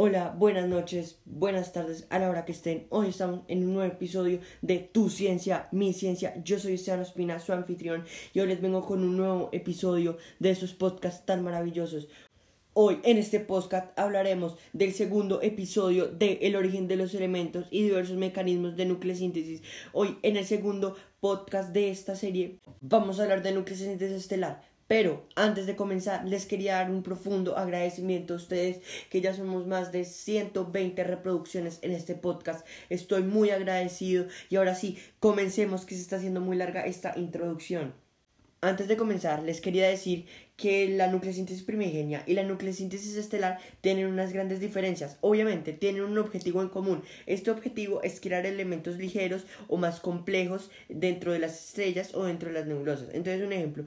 Hola, 0.00 0.32
buenas 0.38 0.68
noches, 0.68 1.18
buenas 1.24 1.72
tardes 1.72 2.06
a 2.10 2.20
la 2.20 2.30
hora 2.30 2.44
que 2.44 2.52
estén. 2.52 2.86
Hoy 2.90 3.08
estamos 3.08 3.40
en 3.48 3.64
un 3.64 3.74
nuevo 3.74 3.92
episodio 3.92 4.38
de 4.62 4.78
Tu 4.78 5.10
Ciencia, 5.10 5.66
Mi 5.72 5.92
Ciencia. 5.92 6.40
Yo 6.44 6.60
soy 6.60 6.74
Esteban 6.74 7.00
Ospina, 7.00 7.40
su 7.40 7.52
anfitrión, 7.52 8.04
y 8.32 8.38
hoy 8.38 8.46
les 8.46 8.60
vengo 8.60 8.86
con 8.86 9.02
un 9.02 9.16
nuevo 9.16 9.48
episodio 9.50 10.16
de 10.38 10.50
esos 10.50 10.72
podcasts 10.72 11.26
tan 11.26 11.42
maravillosos. 11.42 12.06
Hoy 12.74 13.00
en 13.02 13.18
este 13.18 13.40
podcast 13.40 13.90
hablaremos 13.98 14.54
del 14.72 14.92
segundo 14.92 15.42
episodio 15.42 16.06
de 16.06 16.38
El 16.42 16.54
origen 16.54 16.86
de 16.86 16.94
los 16.94 17.12
elementos 17.14 17.66
y 17.72 17.82
diversos 17.82 18.18
mecanismos 18.18 18.76
de 18.76 18.84
nucleosíntesis. 18.84 19.62
Hoy 19.92 20.16
en 20.22 20.36
el 20.36 20.44
segundo 20.44 20.94
podcast 21.18 21.72
de 21.72 21.90
esta 21.90 22.14
serie 22.14 22.60
vamos 22.80 23.18
a 23.18 23.24
hablar 23.24 23.42
de 23.42 23.50
nucleosíntesis 23.50 24.16
estelar. 24.16 24.62
Pero 24.88 25.28
antes 25.36 25.66
de 25.66 25.76
comenzar, 25.76 26.26
les 26.26 26.46
quería 26.46 26.76
dar 26.76 26.90
un 26.90 27.02
profundo 27.02 27.58
agradecimiento 27.58 28.32
a 28.32 28.38
ustedes, 28.38 28.80
que 29.10 29.20
ya 29.20 29.34
somos 29.34 29.66
más 29.66 29.92
de 29.92 30.04
120 30.04 31.04
reproducciones 31.04 31.78
en 31.82 31.92
este 31.92 32.14
podcast. 32.14 32.66
Estoy 32.88 33.22
muy 33.22 33.50
agradecido 33.50 34.26
y 34.48 34.56
ahora 34.56 34.74
sí, 34.74 34.98
comencemos, 35.20 35.84
que 35.84 35.94
se 35.94 36.00
está 36.00 36.16
haciendo 36.16 36.40
muy 36.40 36.56
larga 36.56 36.86
esta 36.86 37.12
introducción. 37.18 37.92
Antes 38.62 38.88
de 38.88 38.96
comenzar, 38.96 39.42
les 39.42 39.60
quería 39.60 39.86
decir 39.86 40.24
que 40.56 40.88
la 40.88 41.08
nucleosíntesis 41.08 41.62
primigenia 41.62 42.24
y 42.26 42.32
la 42.32 42.42
nucleosíntesis 42.42 43.14
estelar 43.16 43.58
tienen 43.82 44.06
unas 44.06 44.32
grandes 44.32 44.58
diferencias. 44.58 45.18
Obviamente, 45.20 45.74
tienen 45.74 46.02
un 46.02 46.16
objetivo 46.16 46.62
en 46.62 46.70
común. 46.70 47.02
Este 47.26 47.50
objetivo 47.50 48.02
es 48.02 48.20
crear 48.20 48.46
elementos 48.46 48.96
ligeros 48.96 49.44
o 49.68 49.76
más 49.76 50.00
complejos 50.00 50.70
dentro 50.88 51.32
de 51.32 51.40
las 51.40 51.66
estrellas 51.66 52.14
o 52.14 52.24
dentro 52.24 52.48
de 52.48 52.54
las 52.54 52.66
nebulosas. 52.66 53.10
Entonces, 53.12 53.46
un 53.46 53.52
ejemplo, 53.52 53.84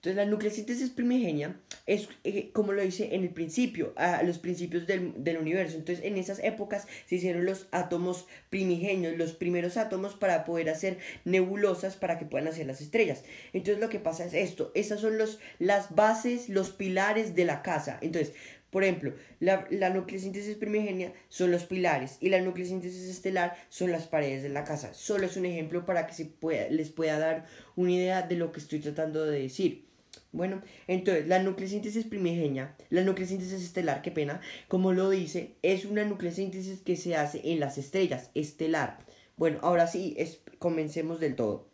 entonces 0.00 0.16
la 0.16 0.24
nucleosíntesis 0.24 0.88
primigenia 0.88 1.60
es 1.84 2.08
eh, 2.24 2.52
como 2.54 2.72
lo 2.72 2.80
dice 2.80 3.14
en 3.14 3.22
el 3.22 3.28
principio, 3.28 3.92
a 3.96 4.22
los 4.22 4.38
principios 4.38 4.86
del, 4.86 5.12
del, 5.22 5.36
universo. 5.36 5.76
Entonces 5.76 6.02
en 6.06 6.16
esas 6.16 6.38
épocas 6.38 6.86
se 7.04 7.16
hicieron 7.16 7.44
los 7.44 7.68
átomos 7.70 8.26
primigenios, 8.48 9.18
los 9.18 9.34
primeros 9.34 9.76
átomos 9.76 10.14
para 10.14 10.46
poder 10.46 10.70
hacer 10.70 10.96
nebulosas 11.26 11.96
para 11.96 12.18
que 12.18 12.24
puedan 12.24 12.48
hacer 12.48 12.66
las 12.66 12.80
estrellas. 12.80 13.24
Entonces 13.52 13.78
lo 13.78 13.90
que 13.90 13.98
pasa 13.98 14.24
es 14.24 14.32
esto, 14.32 14.72
esas 14.74 15.02
son 15.02 15.18
los, 15.18 15.38
las 15.58 15.94
bases, 15.94 16.48
los 16.48 16.70
pilares 16.70 17.34
de 17.34 17.44
la 17.44 17.60
casa. 17.60 17.98
Entonces, 18.00 18.32
por 18.70 18.84
ejemplo, 18.84 19.12
la, 19.38 19.66
la 19.68 19.90
nucleosíntesis 19.90 20.56
primigenia 20.56 21.12
son 21.28 21.50
los 21.50 21.64
pilares 21.64 22.16
y 22.20 22.30
la 22.30 22.40
nucleosíntesis 22.40 23.10
estelar 23.10 23.54
son 23.68 23.92
las 23.92 24.06
paredes 24.06 24.42
de 24.42 24.48
la 24.48 24.64
casa. 24.64 24.94
Solo 24.94 25.26
es 25.26 25.36
un 25.36 25.44
ejemplo 25.44 25.84
para 25.84 26.06
que 26.06 26.14
se 26.14 26.24
pueda, 26.24 26.70
les 26.70 26.88
pueda 26.88 27.18
dar 27.18 27.44
una 27.76 27.92
idea 27.92 28.22
de 28.22 28.36
lo 28.36 28.50
que 28.50 28.60
estoy 28.60 28.78
tratando 28.78 29.26
de 29.26 29.42
decir. 29.42 29.89
Bueno, 30.32 30.62
entonces 30.86 31.26
la 31.26 31.42
nucleosíntesis 31.42 32.06
primigenia, 32.06 32.76
la 32.88 33.02
nucleosíntesis 33.02 33.62
estelar, 33.62 34.00
qué 34.00 34.12
pena, 34.12 34.40
como 34.68 34.92
lo 34.92 35.10
dice, 35.10 35.56
es 35.62 35.84
una 35.84 36.04
nucleosíntesis 36.04 36.80
que 36.82 36.96
se 36.96 37.16
hace 37.16 37.40
en 37.44 37.58
las 37.58 37.78
estrellas, 37.78 38.30
estelar. 38.34 38.98
Bueno, 39.36 39.58
ahora 39.62 39.86
sí, 39.88 40.14
es, 40.18 40.40
comencemos 40.58 41.18
del 41.18 41.34
todo. 41.34 41.69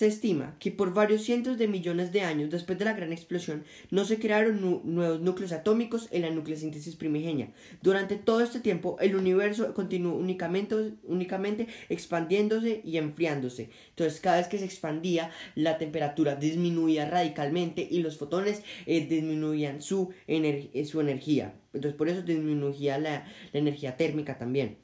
Se 0.00 0.06
estima 0.06 0.56
que 0.58 0.70
por 0.70 0.94
varios 0.94 1.24
cientos 1.24 1.58
de 1.58 1.68
millones 1.68 2.10
de 2.10 2.22
años 2.22 2.48
después 2.48 2.78
de 2.78 2.86
la 2.86 2.94
gran 2.94 3.12
explosión 3.12 3.64
no 3.90 4.06
se 4.06 4.18
crearon 4.18 4.80
nuevos 4.82 5.20
núcleos 5.20 5.52
atómicos 5.52 6.08
en 6.10 6.22
la 6.22 6.30
nucleosíntesis 6.30 6.96
primigenia. 6.96 7.52
Durante 7.82 8.16
todo 8.16 8.40
este 8.40 8.60
tiempo 8.60 8.96
el 9.00 9.14
universo 9.14 9.74
continuó 9.74 10.14
únicamente, 10.16 10.94
únicamente 11.04 11.66
expandiéndose 11.90 12.80
y 12.82 12.96
enfriándose. 12.96 13.68
Entonces 13.90 14.20
cada 14.20 14.38
vez 14.38 14.48
que 14.48 14.56
se 14.56 14.64
expandía 14.64 15.32
la 15.54 15.76
temperatura 15.76 16.34
disminuía 16.34 17.04
radicalmente 17.04 17.86
y 17.90 17.98
los 18.00 18.16
fotones 18.16 18.62
eh, 18.86 19.04
disminuían 19.04 19.82
su, 19.82 20.14
ener 20.26 20.70
su 20.86 21.02
energía. 21.02 21.60
Entonces 21.74 21.98
por 21.98 22.08
eso 22.08 22.22
disminuía 22.22 22.96
la, 22.96 23.26
la 23.52 23.60
energía 23.60 23.98
térmica 23.98 24.38
también 24.38 24.78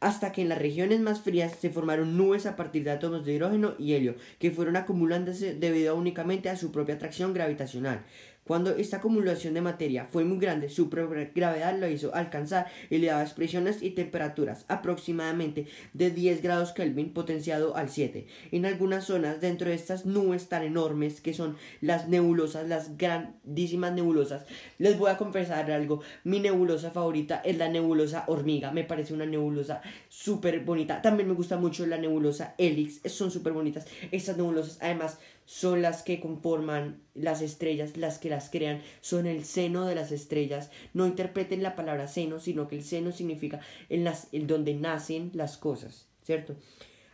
hasta 0.00 0.32
que 0.32 0.42
en 0.42 0.48
las 0.48 0.58
regiones 0.58 1.00
más 1.00 1.20
frías 1.20 1.56
se 1.58 1.70
formaron 1.70 2.16
nubes 2.16 2.46
a 2.46 2.56
partir 2.56 2.84
de 2.84 2.90
átomos 2.90 3.24
de 3.24 3.34
hidrógeno 3.34 3.74
y 3.78 3.94
helio, 3.94 4.16
que 4.38 4.50
fueron 4.50 4.76
acumulándose 4.76 5.54
debido 5.54 5.96
únicamente 5.96 6.48
a 6.50 6.56
su 6.56 6.72
propia 6.72 6.96
atracción 6.96 7.32
gravitacional. 7.32 8.04
Cuando 8.46 8.76
esta 8.76 8.98
acumulación 8.98 9.54
de 9.54 9.60
materia 9.60 10.06
fue 10.06 10.24
muy 10.24 10.38
grande, 10.38 10.68
su 10.68 10.88
propia 10.88 11.32
gravedad 11.34 11.76
lo 11.76 11.88
hizo 11.88 12.14
alcanzar 12.14 12.66
elevadas 12.90 13.34
presiones 13.34 13.82
y 13.82 13.90
temperaturas, 13.90 14.64
aproximadamente 14.68 15.66
de 15.94 16.12
10 16.12 16.42
grados 16.42 16.72
Kelvin 16.72 17.12
potenciado 17.12 17.76
al 17.76 17.88
7. 17.88 18.28
En 18.52 18.64
algunas 18.64 19.04
zonas, 19.04 19.40
dentro 19.40 19.68
de 19.68 19.74
estas 19.74 20.06
nubes 20.06 20.48
tan 20.48 20.62
enormes 20.62 21.20
que 21.20 21.34
son 21.34 21.56
las 21.80 22.08
nebulosas, 22.08 22.68
las 22.68 22.96
grandísimas 22.96 23.92
nebulosas, 23.92 24.46
les 24.78 24.96
voy 24.96 25.10
a 25.10 25.16
confesar 25.16 25.68
algo. 25.72 26.02
Mi 26.22 26.38
nebulosa 26.38 26.92
favorita 26.92 27.42
es 27.44 27.58
la 27.58 27.68
nebulosa 27.68 28.26
hormiga. 28.28 28.70
Me 28.70 28.84
parece 28.84 29.12
una 29.12 29.26
nebulosa 29.26 29.82
súper 30.16 30.60
bonita. 30.60 31.02
También 31.02 31.28
me 31.28 31.34
gusta 31.34 31.58
mucho 31.58 31.84
la 31.84 31.98
nebulosa 31.98 32.54
Helix. 32.56 33.02
Son 33.04 33.30
súper 33.30 33.52
bonitas. 33.52 33.86
Estas 34.10 34.38
nebulosas, 34.38 34.78
además, 34.80 35.18
son 35.44 35.82
las 35.82 36.02
que 36.02 36.20
conforman 36.20 37.02
las 37.14 37.42
estrellas, 37.42 37.98
las 37.98 38.18
que 38.18 38.30
las 38.30 38.48
crean, 38.48 38.80
son 39.02 39.26
el 39.26 39.44
seno 39.44 39.84
de 39.84 39.94
las 39.94 40.12
estrellas. 40.12 40.70
No 40.94 41.06
interpreten 41.06 41.62
la 41.62 41.76
palabra 41.76 42.08
seno, 42.08 42.40
sino 42.40 42.66
que 42.66 42.76
el 42.76 42.82
seno 42.82 43.12
significa 43.12 43.60
el, 43.90 44.04
las, 44.04 44.28
el 44.32 44.46
donde 44.46 44.72
nacen 44.72 45.32
las 45.34 45.58
cosas, 45.58 46.08
¿cierto? 46.22 46.56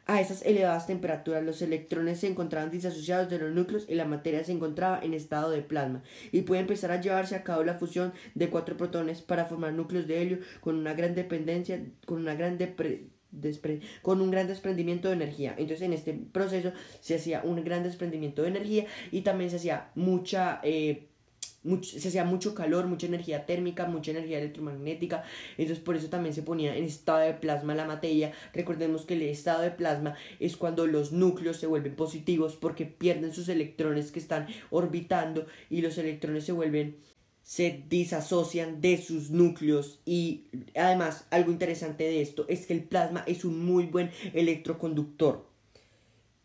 A 0.06 0.20
esas 0.20 0.42
elevadas 0.42 0.86
temperaturas 0.88 1.44
los 1.44 1.62
electrones 1.62 2.20
se 2.20 2.26
encontraban 2.26 2.70
disasociados 2.70 3.30
de 3.30 3.38
los 3.38 3.52
núcleos 3.52 3.86
y 3.88 3.94
la 3.94 4.04
materia 4.04 4.42
se 4.42 4.52
encontraba 4.52 5.00
en 5.00 5.14
estado 5.14 5.50
de 5.50 5.62
plasma 5.62 6.02
y 6.32 6.42
puede 6.42 6.62
empezar 6.62 6.90
a 6.90 7.00
llevarse 7.00 7.36
a 7.36 7.44
cabo 7.44 7.62
la 7.62 7.74
fusión 7.74 8.12
de 8.34 8.50
cuatro 8.50 8.76
protones 8.76 9.22
para 9.22 9.44
formar 9.44 9.72
núcleos 9.74 10.08
de 10.08 10.20
helio 10.20 10.38
con 10.60 10.76
una 10.76 10.94
gran 10.94 11.14
dependencia, 11.14 11.84
con 12.04 12.18
una 12.18 12.34
gran 12.34 12.58
con 14.02 14.20
un 14.20 14.30
gran 14.30 14.48
desprendimiento 14.48 15.08
de 15.08 15.14
energía. 15.14 15.54
Entonces 15.56 15.82
en 15.82 15.92
este 15.92 16.12
proceso 16.14 16.72
se 17.00 17.14
hacía 17.14 17.42
un 17.44 17.62
gran 17.64 17.82
desprendimiento 17.82 18.42
de 18.42 18.48
energía 18.48 18.86
y 19.10 19.22
también 19.22 19.50
se 19.50 19.56
hacía 19.56 19.90
mucha... 19.94 20.60
Eh, 20.62 21.08
se 21.82 22.08
hacía 22.08 22.24
mucho 22.24 22.54
calor, 22.54 22.86
mucha 22.86 23.06
energía 23.06 23.46
térmica, 23.46 23.86
mucha 23.86 24.10
energía 24.10 24.38
electromagnética, 24.38 25.24
entonces 25.56 25.82
por 25.82 25.96
eso 25.96 26.08
también 26.08 26.34
se 26.34 26.42
ponía 26.42 26.76
en 26.76 26.84
estado 26.84 27.20
de 27.20 27.34
plasma 27.34 27.74
la 27.74 27.84
materia. 27.84 28.32
Recordemos 28.52 29.06
que 29.06 29.14
el 29.14 29.22
estado 29.22 29.62
de 29.62 29.70
plasma 29.70 30.16
es 30.40 30.56
cuando 30.56 30.86
los 30.86 31.12
núcleos 31.12 31.58
se 31.58 31.66
vuelven 31.66 31.94
positivos 31.94 32.56
porque 32.56 32.86
pierden 32.86 33.32
sus 33.32 33.48
electrones 33.48 34.10
que 34.10 34.18
están 34.18 34.46
orbitando 34.70 35.46
y 35.70 35.82
los 35.82 35.98
electrones 35.98 36.44
se 36.44 36.52
vuelven 36.52 36.96
se 37.42 37.84
disasocian 37.88 38.80
de 38.80 38.98
sus 39.02 39.30
núcleos 39.30 40.00
y 40.06 40.44
además 40.76 41.26
algo 41.30 41.50
interesante 41.50 42.04
de 42.04 42.22
esto 42.22 42.44
es 42.48 42.66
que 42.66 42.72
el 42.72 42.84
plasma 42.84 43.24
es 43.26 43.44
un 43.44 43.64
muy 43.64 43.86
buen 43.86 44.10
electroconductor. 44.32 45.44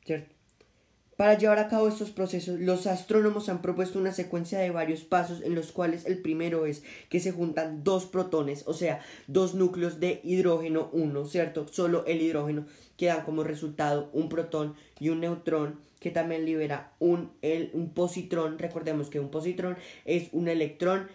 ¿Cierto? 0.03 0.37
Para 1.17 1.35
llevar 1.35 1.57
a 1.57 1.67
cabo 1.67 1.88
estos 1.88 2.11
procesos, 2.11 2.59
los 2.59 2.85
astrónomos 2.85 3.50
han 3.50 3.63
propuesto 3.63 3.97
una 3.97 4.11
secuencia 4.11 4.59
de 4.59 4.69
varios 4.69 5.03
pasos 5.03 5.41
en 5.41 5.55
los 5.55 5.72
cuales 5.72 6.05
el 6.05 6.19
primero 6.19 6.67
es 6.67 6.83
que 7.09 7.19
se 7.19 7.31
juntan 7.31 7.83
dos 7.83 8.05
protones, 8.05 8.63
o 8.67 8.73
sea, 8.73 9.01
dos 9.25 9.56
núcleos 9.56 10.00
de 10.00 10.22
hidrógeno 10.23 10.91
1, 10.94 11.25
¿cierto? 11.25 11.67
Solo 11.69 12.06
el 12.06 12.22
hidrógeno, 12.22 12.67
que 12.97 13.07
dan 13.07 13.25
como 13.25 13.44
resultado 13.44 14.11
un 14.13 14.29
protón 14.29 14.75
y 15.00 15.09
un 15.09 15.22
neutrón 15.22 15.79
que 16.00 16.11
también 16.11 16.45
libera 16.45 16.94
un, 17.00 17.31
el, 17.41 17.72
un 17.73 17.95
positrón. 17.95 18.59
Recordemos 18.59 19.09
que 19.09 19.19
un 19.19 19.31
positrón 19.31 19.75
es 20.06 20.29
un 20.33 20.47
electrón 20.47 21.07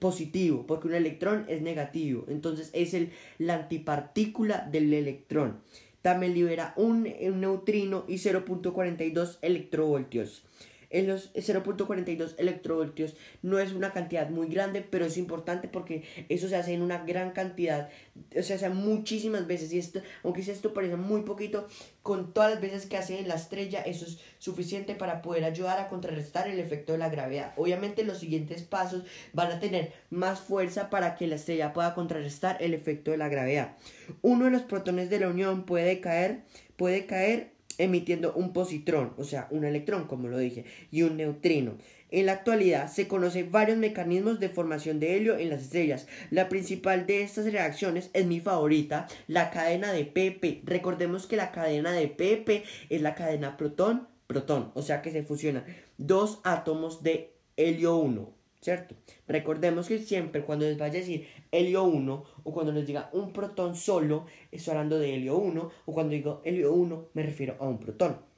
positivo, 0.00 0.66
porque 0.66 0.88
un 0.88 0.94
electrón 0.94 1.44
es 1.46 1.62
negativo. 1.62 2.24
Entonces 2.28 2.70
es 2.72 2.94
el, 2.94 3.12
la 3.38 3.54
antipartícula 3.54 4.66
del 4.72 4.92
electrón. 4.92 5.60
También 6.02 6.34
libera 6.34 6.72
un, 6.76 7.02
neutrino 7.40 8.04
y 8.08 8.14
0.42 8.14 9.38
electrovoltios 9.42 10.42
en 10.90 11.06
los 11.06 11.32
0.42 11.34 12.34
electrovoltios 12.38 13.14
no 13.42 13.58
es 13.58 13.72
una 13.72 13.92
cantidad 13.92 14.28
muy 14.28 14.48
grande, 14.48 14.82
pero 14.82 15.06
es 15.06 15.16
importante 15.16 15.68
porque 15.68 16.02
eso 16.28 16.48
se 16.48 16.56
hace 16.56 16.74
en 16.74 16.82
una 16.82 17.04
gran 17.04 17.30
cantidad, 17.30 17.88
o 18.30 18.42
sea, 18.42 18.58
se 18.58 18.66
hace 18.66 18.70
muchísimas 18.70 19.46
veces 19.46 19.72
y 19.72 19.78
esto, 19.78 20.00
aunque 20.24 20.40
esto 20.40 20.74
parece 20.74 20.96
muy 20.96 21.22
poquito, 21.22 21.68
con 22.02 22.32
todas 22.32 22.52
las 22.52 22.60
veces 22.60 22.86
que 22.86 22.96
hace 22.96 23.22
la 23.22 23.34
estrella, 23.34 23.82
eso 23.82 24.04
es 24.04 24.18
suficiente 24.38 24.94
para 24.94 25.22
poder 25.22 25.44
ayudar 25.44 25.78
a 25.78 25.88
contrarrestar 25.88 26.48
el 26.48 26.58
efecto 26.58 26.92
de 26.92 26.98
la 26.98 27.08
gravedad. 27.08 27.52
Obviamente 27.56 28.04
los 28.04 28.18
siguientes 28.18 28.62
pasos 28.62 29.04
van 29.32 29.52
a 29.52 29.60
tener 29.60 29.92
más 30.10 30.40
fuerza 30.40 30.90
para 30.90 31.14
que 31.14 31.26
la 31.26 31.36
estrella 31.36 31.72
pueda 31.72 31.94
contrarrestar 31.94 32.56
el 32.60 32.74
efecto 32.74 33.10
de 33.10 33.18
la 33.18 33.28
gravedad. 33.28 33.76
Uno 34.22 34.46
de 34.46 34.50
los 34.50 34.62
protones 34.62 35.10
de 35.10 35.20
la 35.20 35.28
unión 35.28 35.64
puede 35.64 36.00
caer, 36.00 36.40
puede 36.76 37.06
caer 37.06 37.52
emitiendo 37.80 38.32
un 38.34 38.52
positrón, 38.52 39.14
o 39.16 39.24
sea, 39.24 39.48
un 39.50 39.64
electrón, 39.64 40.06
como 40.06 40.28
lo 40.28 40.38
dije, 40.38 40.64
y 40.90 41.02
un 41.02 41.16
neutrino. 41.16 41.78
En 42.10 42.26
la 42.26 42.32
actualidad 42.32 42.90
se 42.90 43.08
conocen 43.08 43.50
varios 43.50 43.78
mecanismos 43.78 44.38
de 44.38 44.48
formación 44.48 45.00
de 45.00 45.16
helio 45.16 45.38
en 45.38 45.48
las 45.48 45.62
estrellas. 45.62 46.06
La 46.30 46.48
principal 46.48 47.06
de 47.06 47.22
estas 47.22 47.50
reacciones 47.50 48.10
es 48.12 48.26
mi 48.26 48.40
favorita, 48.40 49.06
la 49.28 49.50
cadena 49.50 49.92
de 49.92 50.04
PP. 50.04 50.62
Recordemos 50.64 51.26
que 51.26 51.36
la 51.36 51.52
cadena 51.52 51.92
de 51.92 52.08
PP 52.08 52.64
es 52.90 53.00
la 53.00 53.14
cadena 53.14 53.56
protón-protón, 53.56 54.72
o 54.74 54.82
sea 54.82 55.02
que 55.02 55.12
se 55.12 55.22
fusionan 55.22 55.64
dos 55.96 56.40
átomos 56.44 57.02
de 57.02 57.32
helio 57.56 57.96
1 57.96 58.39
¿cierto? 58.60 58.94
Recordemos 59.26 59.88
que 59.88 59.98
siempre 59.98 60.44
cuando 60.44 60.66
les 60.66 60.78
vaya 60.78 60.94
a 60.94 61.00
decir 61.00 61.26
helio 61.50 61.84
1 61.84 62.24
o 62.44 62.52
cuando 62.52 62.72
les 62.72 62.86
diga 62.86 63.10
un 63.12 63.32
protón 63.32 63.74
solo, 63.74 64.26
estoy 64.50 64.72
hablando 64.72 64.98
de 64.98 65.14
helio 65.14 65.36
1 65.36 65.70
o 65.86 65.92
cuando 65.92 66.12
digo 66.12 66.42
helio 66.44 66.72
1 66.72 67.08
me 67.14 67.22
refiero 67.22 67.56
a 67.58 67.68
un 67.68 67.78
protón. 67.78 68.30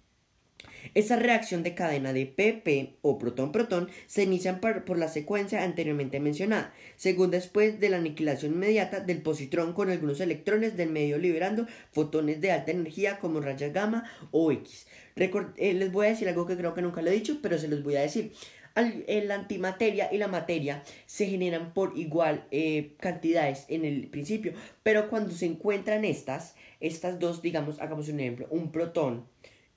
Esa 0.94 1.16
reacción 1.16 1.62
de 1.62 1.74
cadena 1.74 2.12
de 2.12 2.26
PP 2.26 2.98
o 3.02 3.18
protón-protón 3.18 3.88
se 4.06 4.24
inicia 4.24 4.60
por, 4.60 4.98
la 4.98 5.08
secuencia 5.08 5.62
anteriormente 5.62 6.20
mencionada, 6.20 6.74
según 6.96 7.30
después 7.30 7.80
de 7.80 7.88
la 7.88 7.96
aniquilación 7.96 8.52
inmediata 8.52 9.00
del 9.00 9.22
positrón 9.22 9.72
con 9.72 9.90
algunos 9.90 10.20
electrones 10.20 10.76
del 10.76 10.90
medio 10.90 11.18
liberando 11.18 11.66
fotones 11.92 12.40
de 12.40 12.52
alta 12.52 12.72
energía 12.72 13.18
como 13.18 13.40
rayas 13.40 13.72
gamma 13.72 14.04
o 14.30 14.52
X. 14.52 14.86
Eh, 15.16 15.74
les 15.74 15.92
voy 15.92 16.06
a 16.06 16.10
decir 16.10 16.28
algo 16.28 16.46
que 16.46 16.56
creo 16.56 16.74
que 16.74 16.82
nunca 16.82 17.02
lo 17.02 17.10
he 17.10 17.14
dicho, 17.14 17.38
pero 17.42 17.58
se 17.58 17.68
los 17.68 17.82
voy 17.82 17.96
a 17.96 18.02
decir 18.02 18.32
la 18.74 19.34
antimateria 19.34 20.08
y 20.12 20.18
la 20.18 20.28
materia 20.28 20.82
se 21.06 21.26
generan 21.26 21.72
por 21.74 21.98
igual 21.98 22.46
eh, 22.50 22.94
cantidades 22.98 23.66
en 23.68 23.84
el 23.84 24.08
principio, 24.08 24.52
pero 24.82 25.08
cuando 25.08 25.32
se 25.32 25.46
encuentran 25.46 26.04
estas, 26.04 26.54
estas 26.80 27.18
dos, 27.18 27.42
digamos, 27.42 27.80
hagamos 27.80 28.08
un 28.08 28.20
ejemplo, 28.20 28.46
un 28.50 28.72
protón 28.72 29.26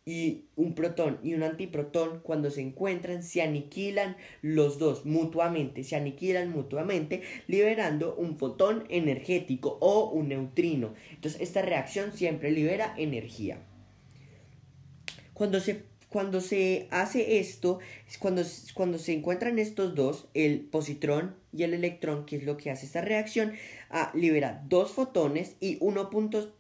y 0.05 0.45
un 0.55 0.75
protón 0.75 1.17
y 1.23 1.33
un 1.33 1.41
antiprotón 1.41 2.19
cuando 2.21 2.51
se 2.51 2.61
encuentran 2.61 3.23
se 3.23 3.41
aniquilan 3.41 4.17
los 4.43 4.77
dos 4.77 5.05
mutuamente, 5.05 5.83
se 5.83 5.95
aniquilan 5.95 6.51
mutuamente 6.51 7.23
liberando 7.47 8.15
un 8.15 8.37
fotón 8.37 8.85
energético 8.89 9.79
o 9.81 10.11
un 10.11 10.29
neutrino. 10.29 10.93
Entonces 11.11 11.41
esta 11.41 11.63
reacción 11.63 12.13
siempre 12.13 12.51
libera 12.51 12.93
energía. 12.97 13.57
Cuando 15.33 15.59
se 15.59 15.83
cuando 16.15 16.39
se 16.39 16.87
hace 16.91 17.39
esto, 17.39 17.79
cuando, 18.19 18.41
cuando 18.73 18.97
se 18.97 19.11
encuentran 19.11 19.59
estos 19.59 19.95
dos, 19.95 20.29
el 20.33 20.61
positrón 20.61 21.35
y 21.51 21.63
el 21.63 21.73
electrón, 21.73 22.25
que 22.25 22.37
es 22.37 22.45
lo 22.45 22.55
que 22.55 22.71
hace 22.71 22.85
esta 22.85 23.01
reacción, 23.01 23.51
ah, 23.89 24.13
libera 24.13 24.63
dos 24.69 24.91
fotones 24.91 25.57
y 25.59 25.77
1.2 25.79 26.51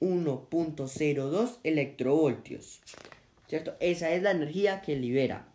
1.02 0.00 1.58
electrovoltios. 1.62 2.80
¿Cierto? 3.48 3.74
Esa 3.80 4.12
es 4.12 4.22
la 4.22 4.30
energía 4.30 4.80
que 4.80 4.96
libera. 4.96 5.46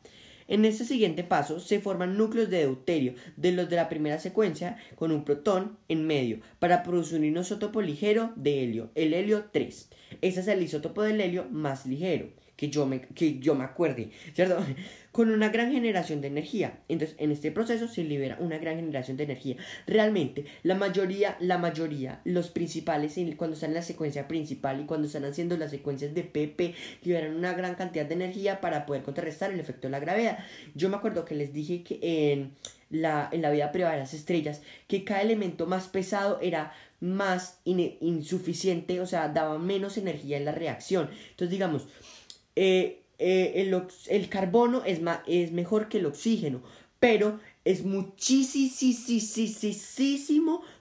En 0.52 0.66
este 0.66 0.84
siguiente 0.84 1.24
paso 1.24 1.62
se 1.62 1.80
forman 1.80 2.18
núcleos 2.18 2.50
de 2.50 2.58
deuterio 2.58 3.14
de 3.38 3.54
los 3.54 3.70
de 3.70 3.78
la 3.78 3.88
primera 3.88 4.20
secuencia 4.20 4.76
con 4.96 5.14
un 5.14 5.24
protón 5.24 5.78
en 5.88 6.06
medio 6.06 6.42
para 6.60 6.84
producir 6.84 7.20
un 7.20 7.38
isótopo 7.38 7.82
ligero 7.82 8.34
de 8.36 8.62
helio, 8.62 8.90
el 8.96 9.14
helio 9.14 9.46
3. 9.54 9.90
Ese 10.20 10.40
es 10.42 10.48
el 10.50 10.62
isótopo 10.62 11.04
del 11.04 11.22
helio 11.22 11.48
más 11.50 11.86
ligero 11.86 12.28
que 12.56 12.70
yo 12.70 12.86
me, 12.86 13.02
que 13.02 13.40
yo 13.40 13.56
me 13.56 13.64
acuerde, 13.64 14.12
¿cierto? 14.34 14.58
Con 15.12 15.30
una 15.30 15.50
gran 15.50 15.72
generación 15.74 16.22
de 16.22 16.28
energía. 16.28 16.80
Entonces, 16.88 17.18
en 17.20 17.32
este 17.32 17.52
proceso 17.52 17.88
se 17.88 18.04
libera 18.04 18.38
una 18.40 18.60
gran 18.60 18.78
generación 18.78 19.18
de 19.18 19.26
energía. 19.26 19.58
Realmente, 19.86 20.46
la 20.64 20.76
mayoría, 20.76 21.36
la 21.42 21.58
mayoría, 21.58 22.22
los 22.24 22.50
principales, 22.50 23.16
cuando 23.36 23.56
están 23.56 23.72
en 23.72 23.76
la 23.76 23.82
secuencia 23.82 24.28
principal 24.30 24.80
y 24.80 24.86
cuando 24.86 25.08
están 25.08 25.26
haciendo 25.26 25.58
las 25.58 25.72
secuencias 25.72 26.14
de 26.14 26.24
PP, 26.24 26.76
liberan 27.04 27.36
una 27.36 27.54
gran 27.54 27.76
cantidad 27.76 28.06
de 28.06 28.14
energía 28.14 28.62
para 28.62 28.86
poder 28.86 29.04
contrarrestar 29.04 29.52
el 29.52 29.60
efecto 29.60 29.88
de 29.88 29.92
la 29.92 30.00
gravedad. 30.00 30.40
Yo 30.76 30.88
me 30.90 30.96
acuerdo 30.96 31.26
que 31.26 31.36
les 31.36 31.52
dije 31.52 31.84
que 31.84 32.00
en 32.32 32.54
la, 32.90 33.28
en 33.34 33.42
la 33.42 33.52
vida 33.52 33.72
privada 33.72 33.96
de 33.96 34.02
las 34.02 34.14
estrellas, 34.14 34.62
que 34.88 35.04
cada 35.04 35.22
elemento 35.22 35.66
más 35.66 35.88
pesado 35.88 36.40
era 36.42 36.74
más 37.02 37.60
insuficiente, 37.66 39.02
o 39.02 39.08
sea, 39.08 39.28
daba 39.30 39.58
menos 39.58 39.98
energía 39.98 40.38
en 40.38 40.46
la 40.46 40.52
reacción. 40.52 41.10
Entonces, 41.32 41.50
digamos, 41.50 41.88
eh, 42.56 43.04
eh, 43.20 43.70
el, 44.10 44.30
carbono 44.30 44.84
es, 44.84 45.00
es 45.28 45.52
mejor 45.52 45.90
que 45.90 46.00
el 46.00 46.06
oxígeno, 46.08 46.64
pero 47.00 47.40
es 47.66 47.84
muchísimo 47.84 49.04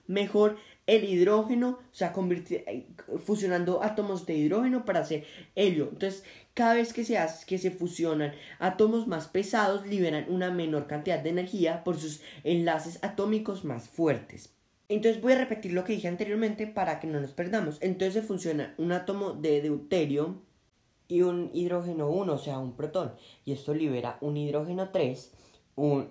mejor 0.06 0.56
el 0.86 1.04
hidrógeno, 1.04 1.78
o 1.92 1.94
sea, 1.94 2.12
eh, 2.16 2.86
fusionando 3.24 3.82
átomos 3.82 4.26
de 4.26 4.34
hidrógeno 4.34 4.84
para 4.84 5.00
hacer 5.00 5.24
helio. 5.54 5.88
Entonces, 5.92 6.24
cada 6.54 6.74
vez 6.74 6.92
que 6.92 7.04
se, 7.04 7.16
hace, 7.16 7.46
que 7.46 7.58
se 7.58 7.70
fusionan 7.70 8.32
átomos 8.58 9.06
más 9.06 9.28
pesados, 9.28 9.86
liberan 9.86 10.26
una 10.28 10.50
menor 10.50 10.88
cantidad 10.88 11.20
de 11.20 11.30
energía 11.30 11.84
por 11.84 11.98
sus 11.98 12.22
enlaces 12.42 12.98
atómicos 13.02 13.64
más 13.64 13.88
fuertes. 13.88 14.52
Entonces 14.88 15.22
voy 15.22 15.34
a 15.34 15.38
repetir 15.38 15.72
lo 15.72 15.84
que 15.84 15.92
dije 15.92 16.08
anteriormente 16.08 16.66
para 16.66 16.98
que 16.98 17.06
no 17.06 17.20
nos 17.20 17.30
perdamos. 17.30 17.78
Entonces 17.80 18.14
se 18.14 18.22
fusiona 18.22 18.74
un 18.76 18.90
átomo 18.90 19.34
de 19.34 19.62
deuterio 19.62 20.42
y 21.10 21.22
un 21.22 21.50
hidrógeno 21.52 22.08
1, 22.08 22.32
o 22.32 22.38
sea, 22.38 22.58
un 22.58 22.72
protón. 22.72 23.12
Y 23.44 23.52
esto 23.52 23.74
libera 23.74 24.18
un 24.20 24.36
hidrógeno 24.36 24.90
3, 24.90 25.32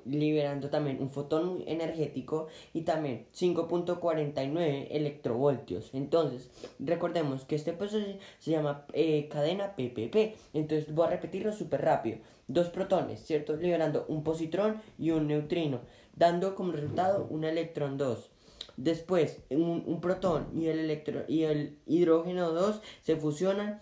liberando 0.06 0.70
también 0.70 1.02
un 1.02 1.12
fotón 1.12 1.64
energético 1.68 2.48
y 2.74 2.82
también 2.82 3.28
5.49 3.34 4.88
electrovoltios. 4.90 5.94
Entonces, 5.94 6.50
recordemos 6.80 7.46
que 7.46 7.56
este 7.56 7.74
proceso 7.74 8.06
se 8.40 8.52
llama 8.52 8.86
eh, 8.94 9.28
cadena 9.30 9.76
PPP. 9.76 10.36
Entonces, 10.54 10.94
voy 10.94 11.08
a 11.08 11.12
repetirlo 11.12 11.54
súper 11.54 11.82
rápido. 11.82 12.18
Dos 12.48 12.70
protones, 12.70 13.24
¿cierto? 13.24 13.56
Liberando 13.56 14.06
un 14.08 14.24
positrón 14.24 14.82
y 14.98 15.12
un 15.12 15.28
neutrino, 15.28 15.82
dando 16.16 16.56
como 16.56 16.72
resultado 16.72 17.28
un 17.30 17.44
electrón 17.44 17.98
2. 17.98 18.32
Después, 18.78 19.42
un, 19.50 20.00
protón 20.02 20.48
y 20.56 20.68
el, 20.68 20.80
electro, 20.80 21.24
y 21.28 21.44
el 21.44 21.78
hidrógeno 21.86 22.52
2 22.52 22.82
se 23.02 23.16
fusionan 23.16 23.82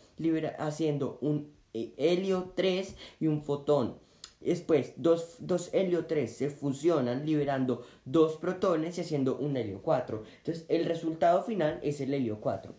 haciendo 0.59 1.17
un 1.21 1.51
eh, 1.73 1.93
helio 1.97 2.53
3 2.55 2.95
y 3.19 3.27
un 3.27 3.43
fotón. 3.43 3.99
Después, 4.39 4.93
dos, 4.97 5.37
dos 5.39 5.69
helio 5.73 6.05
3 6.05 6.35
se 6.35 6.49
fusionan 6.49 7.25
liberando 7.25 7.85
dos 8.05 8.37
protones 8.37 8.97
y 8.97 9.01
haciendo 9.01 9.37
un 9.37 9.57
helio 9.57 9.81
4. 9.81 10.23
Entonces, 10.37 10.65
el 10.69 10.85
resultado 10.85 11.43
final 11.43 11.79
es 11.81 12.01
el 12.01 12.13
helio 12.13 12.39
4. 12.39 12.73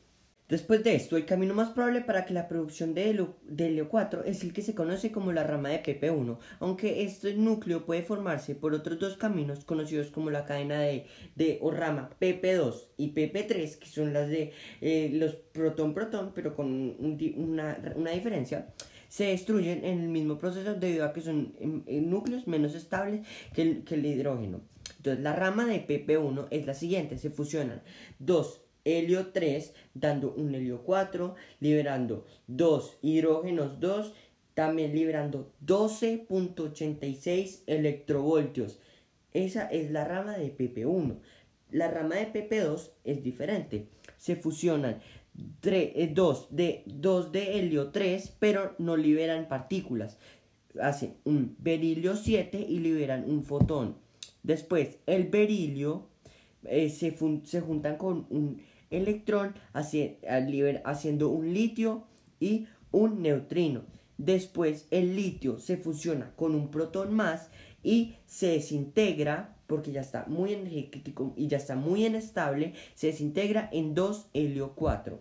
Después 0.48 0.82
de 0.82 0.94
esto, 0.94 1.18
el 1.18 1.26
camino 1.26 1.52
más 1.52 1.70
probable 1.70 2.00
para 2.00 2.24
que 2.24 2.32
la 2.32 2.48
producción 2.48 2.94
de 2.94 3.10
helio, 3.10 3.88
4 3.90 4.24
es 4.24 4.42
el 4.42 4.54
que 4.54 4.62
se 4.62 4.74
conoce 4.74 5.12
como 5.12 5.30
la 5.30 5.44
rama 5.44 5.68
de 5.68 5.82
PP1, 5.82 6.38
aunque 6.60 7.02
este 7.02 7.34
núcleo 7.34 7.84
puede 7.84 8.02
formarse 8.02 8.54
por 8.54 8.72
otros 8.72 8.98
dos 8.98 9.18
caminos 9.18 9.66
conocidos 9.66 10.06
como 10.06 10.30
la 10.30 10.46
cadena 10.46 10.80
de, 10.80 11.04
de 11.36 11.58
o 11.60 11.70
rama 11.70 12.08
PP2 12.18 12.86
y 12.96 13.12
PP3, 13.12 13.78
que 13.78 13.86
son 13.88 14.14
las 14.14 14.30
de 14.30 14.52
eh, 14.80 15.10
los 15.12 15.34
protón-protón, 15.34 16.32
pero 16.34 16.54
con 16.54 16.96
una, 17.36 17.74
diferencia 18.14 18.72
se 19.10 19.24
destruyen 19.24 19.84
en 19.84 20.00
el 20.00 20.08
mismo 20.08 20.38
proceso 20.38 20.74
debido 20.74 21.04
a 21.04 21.12
que 21.12 21.20
son 21.20 21.54
em, 21.60 21.82
em, 21.86 22.08
núcleos 22.08 22.46
menos 22.46 22.74
estables 22.74 23.26
que 23.52 23.60
el, 23.60 23.84
que 23.84 23.96
el 23.96 24.06
hidrógeno. 24.06 24.62
Entonces, 24.96 25.22
la 25.22 25.34
rama 25.36 25.66
de 25.66 25.86
PP1 25.86 26.48
es 26.50 26.66
la 26.66 26.72
siguiente, 26.72 27.18
se 27.18 27.28
fusionan 27.28 27.82
dos 28.18 28.62
helio 28.96 29.28
3, 29.28 29.74
dando 29.94 30.32
un 30.36 30.54
helio 30.54 30.82
4, 30.82 31.34
liberando 31.60 32.26
2 32.46 32.98
hidrógenos 33.02 33.80
2, 33.80 34.14
también 34.54 34.92
liberando 34.92 35.52
12.86 35.64 37.62
electrovoltios. 37.66 38.80
Esa 39.32 39.66
es 39.66 39.90
la 39.90 40.04
rama 40.04 40.36
de 40.36 40.56
PP1. 40.56 41.18
La 41.70 41.90
rama 41.90 42.16
de 42.16 42.32
PP2 42.32 42.90
es 43.04 43.22
diferente. 43.22 43.88
Se 44.16 44.34
fusionan 44.36 45.00
2 45.34 45.72
eh, 45.72 46.14
de, 46.50 46.82
2 46.86 47.32
de 47.32 47.58
helio 47.58 47.90
3, 47.90 48.36
pero 48.38 48.74
no 48.78 48.96
liberan 48.96 49.48
partículas. 49.48 50.18
Hacen 50.80 51.14
un 51.24 51.54
berilio 51.58 52.16
7 52.16 52.58
y 52.68 52.78
liberan 52.80 53.30
un 53.30 53.44
fotón. 53.44 53.96
Después, 54.42 54.98
el 55.06 55.28
berilio 55.28 56.08
eh, 56.64 56.88
se 56.88 57.12
juntan 57.60 57.96
con 57.96 58.26
un 58.30 58.60
electrón 58.90 59.54
haciendo 59.72 61.28
un 61.30 61.52
litio 61.52 62.04
y 62.40 62.66
un 62.90 63.22
neutrino. 63.22 63.82
Después 64.16 64.86
el 64.90 65.14
litio 65.14 65.58
se 65.58 65.76
fusiona 65.76 66.32
con 66.34 66.54
un 66.54 66.70
protón 66.70 67.14
más 67.14 67.50
y 67.82 68.16
se 68.26 68.48
desintegra 68.48 69.56
porque 69.68 69.92
ya 69.92 70.00
está 70.00 70.24
muy 70.26 70.54
energético 70.54 71.34
y 71.36 71.46
ya 71.46 71.58
está 71.58 71.76
muy 71.76 72.06
inestable, 72.06 72.72
se 72.94 73.08
desintegra 73.08 73.68
en 73.70 73.94
2 73.94 74.30
helio 74.32 74.72
4. 74.74 75.20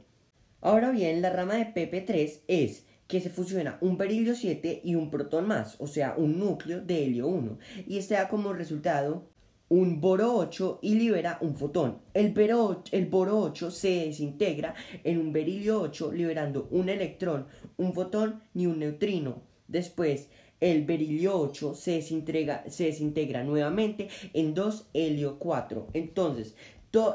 Ahora 0.62 0.90
bien, 0.92 1.22
la 1.22 1.30
rama 1.30 1.56
de 1.56 1.74
PP3 1.74 2.40
es 2.48 2.86
que 3.08 3.22
se 3.22 3.30
fusiona 3.30 3.78
un 3.82 3.98
berilio 3.98 4.36
7 4.36 4.82
y 4.84 4.96
un 4.96 5.10
protón 5.12 5.48
más, 5.48 5.76
o 5.80 5.88
sea, 5.88 6.16
un 6.18 6.40
núcleo 6.40 6.82
de 6.82 7.06
helio 7.06 7.28
1, 7.28 7.58
y 7.88 7.98
este 7.98 8.16
da 8.16 8.28
como 8.30 8.54
resultado 8.54 9.30
un 9.70 10.00
boro 10.00 10.36
8 10.36 10.80
y 10.82 10.96
libera 10.96 11.38
un 11.42 11.56
fotón. 11.56 12.00
El, 12.14 12.32
boro, 12.32 12.84
el 12.92 13.06
boro 13.08 13.40
8 13.40 13.72
se 13.72 14.06
desintegra 14.06 14.76
en 15.04 15.18
un 15.18 15.34
berilio 15.34 15.82
8 15.82 16.12
liberando 16.14 16.68
un 16.72 16.90
electrón, 16.90 17.48
un 17.78 17.94
fotón 17.94 18.42
y 18.54 18.66
un 18.66 18.80
neutrino. 18.80 19.42
Después, 19.68 20.30
el 20.60 20.86
berilio 20.86 21.40
8 21.40 21.76
se 21.76 21.92
desintegra, 21.92 22.64
se 22.70 22.86
desintegra 22.86 23.44
nuevamente 23.44 24.08
en 24.34 24.54
2 24.54 24.88
helio 24.94 25.38
4. 25.38 25.88
Entonces, 25.94 26.56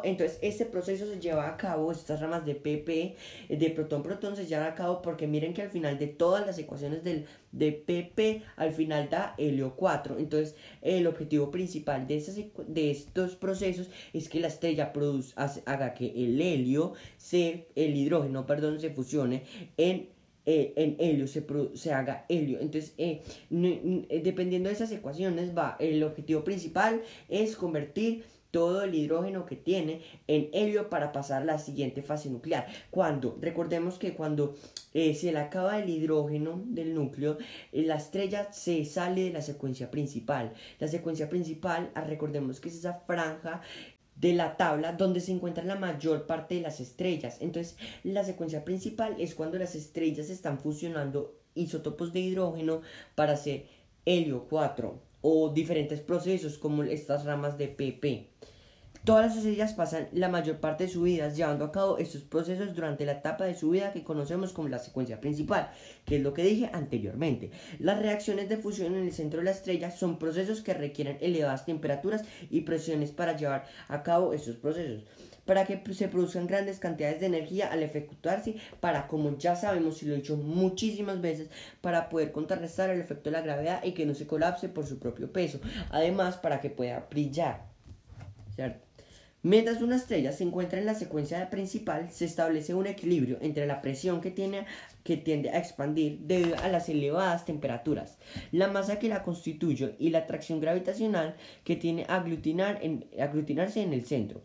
entonces, 0.04 0.38
este 0.42 0.64
proceso 0.64 1.06
se 1.06 1.20
lleva 1.20 1.48
a 1.48 1.56
cabo, 1.56 1.92
estas 1.92 2.20
ramas 2.20 2.44
de 2.44 2.54
PP, 2.54 3.16
de 3.48 3.70
protón-protón, 3.70 4.36
se 4.36 4.46
llevan 4.46 4.66
a 4.66 4.74
cabo 4.74 5.02
porque 5.02 5.26
miren 5.26 5.54
que 5.54 5.62
al 5.62 5.70
final 5.70 5.98
de 5.98 6.08
todas 6.08 6.46
las 6.46 6.58
ecuaciones 6.58 7.04
del, 7.04 7.26
de 7.52 7.72
PP, 7.72 8.42
al 8.56 8.72
final 8.72 9.08
da 9.10 9.34
helio 9.38 9.74
4. 9.76 10.18
Entonces, 10.18 10.56
el 10.80 11.06
objetivo 11.06 11.50
principal 11.50 12.06
de, 12.06 12.50
de 12.66 12.90
estos 12.90 13.36
procesos 13.36 13.88
es 14.12 14.28
que 14.28 14.40
la 14.40 14.48
estrella 14.48 14.92
produzca, 14.92 15.50
haga 15.66 15.94
que 15.94 16.06
el 16.24 16.40
helio, 16.40 16.94
se, 17.16 17.68
el 17.74 17.96
hidrógeno, 17.96 18.46
perdón, 18.46 18.80
se 18.80 18.90
fusione 18.90 19.44
en 19.76 20.08
eh, 20.44 20.96
helio 20.98 21.26
se, 21.28 21.46
se 21.74 21.92
haga 21.92 22.26
helio. 22.28 22.58
Entonces, 22.60 22.94
eh, 22.98 23.22
eh, 23.50 24.20
dependiendo 24.24 24.68
de 24.68 24.74
esas 24.74 24.90
ecuaciones, 24.90 25.56
va 25.56 25.76
el 25.78 26.02
objetivo 26.02 26.42
principal 26.42 27.02
es 27.28 27.56
convertir 27.56 28.24
todo 28.52 28.82
el 28.82 28.94
hidrógeno 28.94 29.46
que 29.46 29.56
tiene 29.56 30.02
en 30.28 30.50
helio 30.52 30.88
para 30.90 31.10
pasar 31.10 31.42
a 31.42 31.44
la 31.44 31.58
siguiente 31.58 32.02
fase 32.02 32.30
nuclear. 32.30 32.66
Cuando, 32.90 33.36
recordemos 33.40 33.98
que 33.98 34.14
cuando 34.14 34.54
eh, 34.94 35.14
se 35.14 35.32
le 35.32 35.38
acaba 35.38 35.80
el 35.80 35.88
hidrógeno 35.88 36.62
del 36.66 36.94
núcleo, 36.94 37.38
eh, 37.72 37.82
la 37.82 37.96
estrella 37.96 38.52
se 38.52 38.84
sale 38.84 39.24
de 39.24 39.32
la 39.32 39.42
secuencia 39.42 39.90
principal. 39.90 40.52
La 40.78 40.86
secuencia 40.86 41.28
principal, 41.28 41.90
ah, 41.94 42.02
recordemos 42.02 42.60
que 42.60 42.68
es 42.68 42.76
esa 42.76 43.00
franja 43.06 43.62
de 44.16 44.34
la 44.34 44.56
tabla 44.58 44.92
donde 44.92 45.20
se 45.20 45.32
encuentra 45.32 45.64
la 45.64 45.76
mayor 45.76 46.26
parte 46.26 46.54
de 46.56 46.60
las 46.60 46.78
estrellas. 46.78 47.38
Entonces, 47.40 47.76
la 48.04 48.22
secuencia 48.22 48.64
principal 48.64 49.16
es 49.18 49.34
cuando 49.34 49.58
las 49.58 49.74
estrellas 49.74 50.28
están 50.28 50.60
fusionando 50.60 51.34
isótopos 51.54 52.12
de 52.12 52.20
hidrógeno 52.20 52.82
para 53.14 53.32
hacer 53.32 53.66
helio 54.04 54.46
4 54.48 55.11
o 55.22 55.48
diferentes 55.48 56.00
procesos 56.00 56.58
como 56.58 56.82
estas 56.82 57.24
ramas 57.24 57.56
de 57.56 57.68
PP. 57.68 58.28
Todas 59.04 59.26
las 59.26 59.36
estrellas 59.36 59.72
pasan 59.72 60.06
la 60.12 60.28
mayor 60.28 60.58
parte 60.58 60.84
de 60.84 60.90
su 60.90 61.02
vida 61.02 61.28
llevando 61.28 61.64
a 61.64 61.72
cabo 61.72 61.98
estos 61.98 62.22
procesos 62.22 62.72
durante 62.72 63.04
la 63.04 63.12
etapa 63.12 63.44
de 63.44 63.56
su 63.56 63.70
vida 63.70 63.92
que 63.92 64.04
conocemos 64.04 64.52
como 64.52 64.68
la 64.68 64.78
secuencia 64.78 65.20
principal, 65.20 65.72
que 66.04 66.16
es 66.16 66.22
lo 66.22 66.32
que 66.32 66.44
dije 66.44 66.70
anteriormente. 66.72 67.50
Las 67.80 67.98
reacciones 67.98 68.48
de 68.48 68.58
fusión 68.58 68.94
en 68.94 69.02
el 69.02 69.12
centro 69.12 69.40
de 69.40 69.46
la 69.46 69.50
estrella 69.50 69.90
son 69.90 70.20
procesos 70.20 70.60
que 70.60 70.74
requieren 70.74 71.18
elevadas 71.20 71.64
temperaturas 71.64 72.22
y 72.48 72.60
presiones 72.60 73.10
para 73.10 73.36
llevar 73.36 73.64
a 73.88 74.04
cabo 74.04 74.34
estos 74.34 74.54
procesos 74.54 75.02
para 75.44 75.64
que 75.66 75.82
se 75.94 76.08
produzcan 76.08 76.46
grandes 76.46 76.78
cantidades 76.78 77.20
de 77.20 77.26
energía 77.26 77.72
al 77.72 77.82
efectuarse, 77.82 78.56
para, 78.80 79.06
como 79.08 79.36
ya 79.38 79.56
sabemos 79.56 80.02
y 80.02 80.06
lo 80.06 80.14
he 80.14 80.18
dicho 80.18 80.36
muchísimas 80.36 81.20
veces, 81.20 81.50
para 81.80 82.08
poder 82.08 82.32
contrarrestar 82.32 82.90
el 82.90 83.00
efecto 83.00 83.30
de 83.30 83.36
la 83.36 83.42
gravedad 83.42 83.82
y 83.84 83.92
que 83.92 84.06
no 84.06 84.14
se 84.14 84.26
colapse 84.26 84.68
por 84.68 84.86
su 84.86 84.98
propio 84.98 85.32
peso. 85.32 85.60
Además, 85.90 86.36
para 86.36 86.60
que 86.60 86.70
pueda 86.70 87.06
brillar. 87.10 87.64
¿Cierto? 88.54 88.92
Mientras 89.44 89.82
una 89.82 89.96
estrella 89.96 90.30
se 90.30 90.44
encuentra 90.44 90.78
en 90.78 90.86
la 90.86 90.94
secuencia 90.94 91.50
principal, 91.50 92.12
se 92.12 92.26
establece 92.26 92.74
un 92.74 92.86
equilibrio 92.86 93.38
entre 93.40 93.66
la 93.66 93.82
presión 93.82 94.20
que, 94.20 94.30
tiene, 94.30 94.66
que 95.02 95.16
tiende 95.16 95.50
a 95.50 95.58
expandir 95.58 96.20
debido 96.20 96.56
a 96.60 96.68
las 96.68 96.88
elevadas 96.88 97.44
temperaturas, 97.44 98.18
la 98.52 98.68
masa 98.68 99.00
que 99.00 99.08
la 99.08 99.24
constituye 99.24 99.96
y 99.98 100.10
la 100.10 100.18
atracción 100.18 100.60
gravitacional 100.60 101.34
que 101.64 101.74
tiene 101.74 102.06
a 102.08 102.18
aglutinar 102.18 102.78
en, 102.82 103.04
aglutinarse 103.20 103.82
en 103.82 103.92
el 103.92 104.04
centro. 104.06 104.42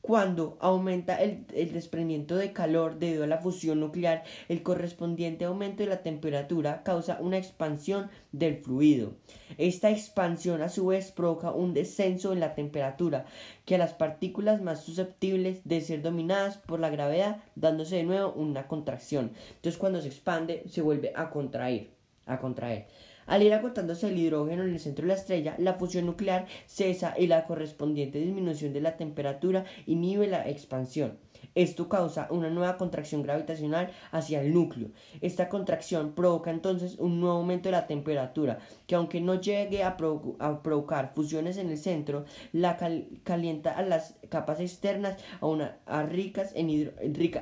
Cuando 0.00 0.56
aumenta 0.60 1.16
el, 1.16 1.46
desprendimiento 1.46 2.36
de 2.36 2.54
calor 2.54 2.98
debido 2.98 3.24
a 3.24 3.26
la 3.26 3.38
fusión 3.38 3.80
nuclear, 3.80 4.24
el 4.48 4.62
correspondiente 4.62 5.44
aumento 5.44 5.82
de 5.82 5.90
la 5.90 6.02
temperatura 6.02 6.82
causa 6.82 7.18
una 7.20 7.36
expansión 7.36 8.08
del 8.32 8.56
fluido. 8.56 9.12
Esta 9.58 9.90
expansión 9.90 10.62
a 10.62 10.70
su 10.70 10.86
vez 10.86 11.12
provoca 11.12 11.52
un 11.52 11.74
descenso 11.74 12.32
en 12.32 12.40
la 12.40 12.54
temperatura 12.54 13.26
que 13.66 13.74
a 13.74 13.78
las 13.78 13.92
partículas 13.92 14.62
más 14.62 14.82
susceptibles 14.84 15.60
de 15.64 15.82
ser 15.82 16.00
dominadas 16.00 16.56
por 16.56 16.80
la 16.80 16.88
gravedad, 16.88 17.42
dándose 17.54 17.96
de 17.96 18.04
nuevo 18.04 18.32
una 18.32 18.68
contracción. 18.68 19.32
Entonces 19.56 19.78
cuando 19.78 20.00
se 20.00 20.08
expande 20.08 20.62
se 20.66 20.80
vuelve 20.80 21.12
a 21.14 21.28
contraer, 21.28 21.90
a 22.24 22.38
contraer. 22.38 22.86
Al 23.30 23.44
ir 23.44 23.54
agotándose 23.54 24.08
el 24.08 24.18
hidrógeno 24.18 24.64
en 24.64 24.70
el 24.70 24.80
centro 24.80 25.04
de 25.04 25.14
la 25.14 25.14
estrella, 25.14 25.54
la 25.58 25.74
fusión 25.74 26.04
nuclear 26.04 26.48
cesa 26.66 27.14
y 27.16 27.28
la 27.28 27.44
correspondiente 27.44 28.18
disminución 28.18 28.72
de 28.72 28.80
la 28.80 28.96
temperatura 28.96 29.64
inhibe 29.86 30.26
la 30.26 30.48
expansión. 30.48 31.16
Esto 31.54 31.88
causa 31.88 32.26
una 32.32 32.50
nueva 32.50 32.76
contracción 32.76 33.22
gravitacional 33.22 33.92
hacia 34.10 34.42
el 34.42 34.52
núcleo. 34.52 34.88
Esta 35.20 35.48
contracción 35.48 36.16
provoca 36.16 36.50
entonces 36.50 36.96
un 36.98 37.20
nuevo 37.20 37.36
aumento 37.36 37.68
de 37.68 37.76
la 37.76 37.86
temperatura, 37.86 38.58
que 38.88 38.96
aunque 38.96 39.20
no 39.20 39.40
llegue 39.40 39.84
a, 39.84 39.96
provocar 39.96 41.12
fusiones 41.14 41.56
en 41.56 41.70
el 41.70 41.78
centro, 41.78 42.24
la 42.50 42.78
calienta 43.22 43.70
a 43.70 43.82
las 43.82 44.16
capas 44.28 44.58
externas 44.58 45.22
aún, 45.40 45.62
ricas 46.08 46.50
en 46.56 46.92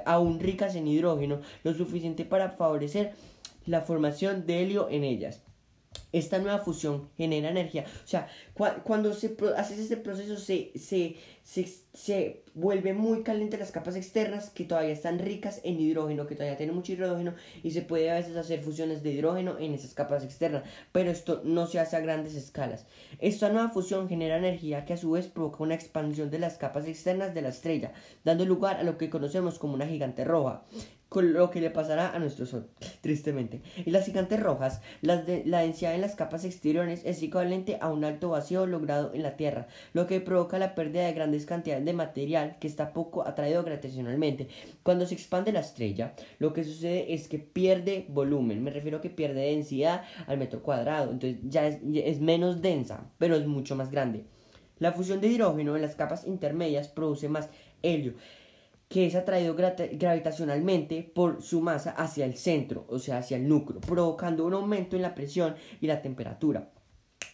aún 0.04 0.38
ricas 0.38 0.75
en 0.75 0.87
hidrógeno, 0.87 1.40
lo 1.64 1.73
suficiente 1.73 2.26
para 2.26 2.50
favorecer 2.50 3.14
la 3.64 3.80
formación 3.80 4.45
de 4.45 4.62
helio 4.62 4.88
en 4.90 5.04
ellas 5.04 5.47
esta 6.12 6.38
nueva 6.38 6.58
fusión 6.58 7.10
genera 7.16 7.50
energía. 7.50 7.84
O 8.04 8.08
sea, 8.08 8.28
cuando 8.82 9.12
se 9.12 9.36
hace 9.56 9.80
este 9.80 9.96
proceso 9.96 10.36
se, 10.36 10.72
se, 10.76 11.16
se, 11.92 12.42
vuelve 12.54 12.92
muy 12.92 13.22
caliente 13.22 13.56
las 13.56 13.70
capas 13.70 13.94
externas 13.94 14.50
que 14.50 14.64
todavía 14.64 14.92
están 14.92 15.18
ricas 15.18 15.60
en 15.62 15.80
hidrógeno, 15.80 16.26
que 16.26 16.34
todavía 16.34 16.56
tienen 16.56 16.74
mucho 16.74 16.92
hidrógeno 16.92 17.34
y 17.62 17.70
se 17.70 17.82
puede 17.82 18.10
a 18.10 18.14
veces 18.14 18.36
hacer 18.36 18.62
fusiones 18.62 19.02
de 19.02 19.12
hidrógeno 19.12 19.58
en 19.58 19.74
esas 19.74 19.94
capas 19.94 20.24
externas. 20.24 20.64
Pero 20.92 21.10
esto 21.10 21.42
no 21.44 21.66
se 21.66 21.78
hace 21.78 21.96
a 21.96 22.00
grandes 22.00 22.34
escalas. 22.34 22.86
Esta 23.20 23.50
nueva 23.50 23.68
fusión 23.68 24.08
genera 24.08 24.38
energía 24.38 24.84
que 24.84 24.94
a 24.94 24.96
su 24.96 25.12
vez 25.12 25.28
provoca 25.28 25.62
una 25.62 25.74
expansión 25.74 26.30
de 26.30 26.38
las 26.38 26.56
capas 26.56 26.86
externas 26.86 27.34
de 27.34 27.42
la 27.42 27.50
estrella, 27.50 27.92
dando 28.24 28.44
lugar 28.44 28.76
a 28.76 28.82
lo 28.82 28.98
que 28.98 29.10
conocemos 29.10 29.58
como 29.58 29.74
una 29.74 29.86
gigante 29.86 30.24
roja 30.24 30.64
con 31.08 31.32
lo 31.32 31.50
que 31.50 31.60
le 31.60 31.70
pasará 31.70 32.14
a 32.14 32.18
nuestro 32.18 32.46
Sol, 32.46 32.68
tristemente. 33.00 33.62
Y 33.84 33.90
las 33.90 34.04
gigantes 34.04 34.40
rojas, 34.40 34.82
las 35.00 35.26
de, 35.26 35.42
la 35.46 35.60
densidad 35.60 35.94
en 35.94 36.00
las 36.00 36.14
capas 36.14 36.44
exteriores 36.44 37.02
es 37.04 37.22
equivalente 37.22 37.78
a 37.80 37.90
un 37.90 38.04
alto 38.04 38.30
vacío 38.30 38.66
logrado 38.66 39.12
en 39.14 39.22
la 39.22 39.36
Tierra, 39.36 39.68
lo 39.94 40.06
que 40.06 40.20
provoca 40.20 40.58
la 40.58 40.74
pérdida 40.74 41.06
de 41.06 41.14
grandes 41.14 41.46
cantidades 41.46 41.84
de 41.84 41.92
material 41.92 42.56
que 42.60 42.66
está 42.66 42.92
poco 42.92 43.26
atraído 43.26 43.62
gravitacionalmente. 43.62 44.48
Cuando 44.82 45.06
se 45.06 45.14
expande 45.14 45.52
la 45.52 45.60
estrella, 45.60 46.14
lo 46.38 46.52
que 46.52 46.64
sucede 46.64 47.14
es 47.14 47.28
que 47.28 47.38
pierde 47.38 48.06
volumen, 48.08 48.62
me 48.62 48.70
refiero 48.70 48.98
a 48.98 49.00
que 49.00 49.10
pierde 49.10 49.52
densidad 49.52 50.02
al 50.26 50.38
metro 50.38 50.62
cuadrado, 50.62 51.12
entonces 51.12 51.40
ya 51.44 51.66
es, 51.66 51.78
es 51.94 52.20
menos 52.20 52.60
densa, 52.60 53.10
pero 53.18 53.36
es 53.36 53.46
mucho 53.46 53.76
más 53.76 53.90
grande. 53.90 54.24
La 54.78 54.92
fusión 54.92 55.20
de 55.20 55.28
hidrógeno 55.28 55.74
en 55.74 55.82
las 55.82 55.96
capas 55.96 56.26
intermedias 56.26 56.88
produce 56.88 57.28
más 57.28 57.48
helio 57.82 58.14
que 58.88 59.07
es 59.07 59.14
atraído 59.14 59.54
gravitacionalmente 59.54 61.02
por 61.02 61.42
su 61.42 61.61
masa 61.61 61.90
hacia 61.90 62.25
el 62.25 62.37
centro, 62.37 62.87
o 62.88 62.99
sea, 62.99 63.18
hacia 63.18 63.37
el 63.37 63.49
núcleo, 63.49 63.80
provocando 63.80 64.47
un 64.47 64.54
aumento 64.54 64.97
en 64.97 65.02
la 65.02 65.14
presión 65.14 65.54
y 65.80 65.87
la 65.87 66.00
temperatura. 66.00 66.71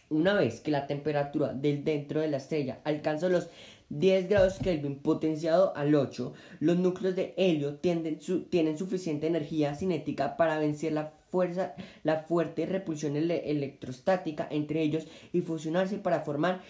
Una 0.09 0.33
vez 0.33 0.59
que 0.59 0.71
la 0.71 0.85
temperatura 0.85 1.53
del 1.53 1.83
dentro 1.83 2.21
de 2.21 2.27
la 2.27 2.37
estrella 2.37 2.79
alcanza 2.83 3.29
los 3.29 3.49
10 3.89 4.29
grados 4.29 4.57
Kelvin 4.59 4.99
potenciado 4.99 5.75
al 5.75 5.95
8, 5.95 6.33
los 6.59 6.77
núcleos 6.77 7.15
de 7.15 7.33
helio 7.37 7.75
tienen 7.75 8.77
suficiente 8.77 9.27
energía 9.27 9.75
cinética 9.75 10.37
para 10.37 10.59
vencer 10.59 10.93
la 10.93 11.13
fuerza, 11.29 11.75
la 12.03 12.19
fuerte 12.23 12.65
repulsión 12.65 13.15
electrostática 13.15 14.47
entre 14.49 14.81
ellos 14.81 15.07
y 15.33 15.41
fusionarse 15.41 15.97
para 15.97 16.21
formar 16.21 16.61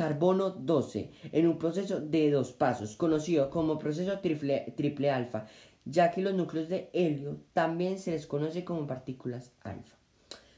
carbono 0.00 0.48
12 0.48 1.10
en 1.30 1.46
un 1.46 1.58
proceso 1.58 2.00
de 2.00 2.30
dos 2.30 2.52
pasos, 2.52 2.96
conocido 2.96 3.50
como 3.50 3.78
proceso 3.78 4.18
triple, 4.20 4.72
triple 4.74 5.10
alfa, 5.10 5.44
ya 5.84 6.10
que 6.10 6.22
los 6.22 6.32
núcleos 6.32 6.70
de 6.70 6.88
helio 6.94 7.42
también 7.52 7.98
se 7.98 8.12
les 8.12 8.26
conoce 8.26 8.64
como 8.64 8.86
partículas 8.86 9.52
alfa. 9.60 9.94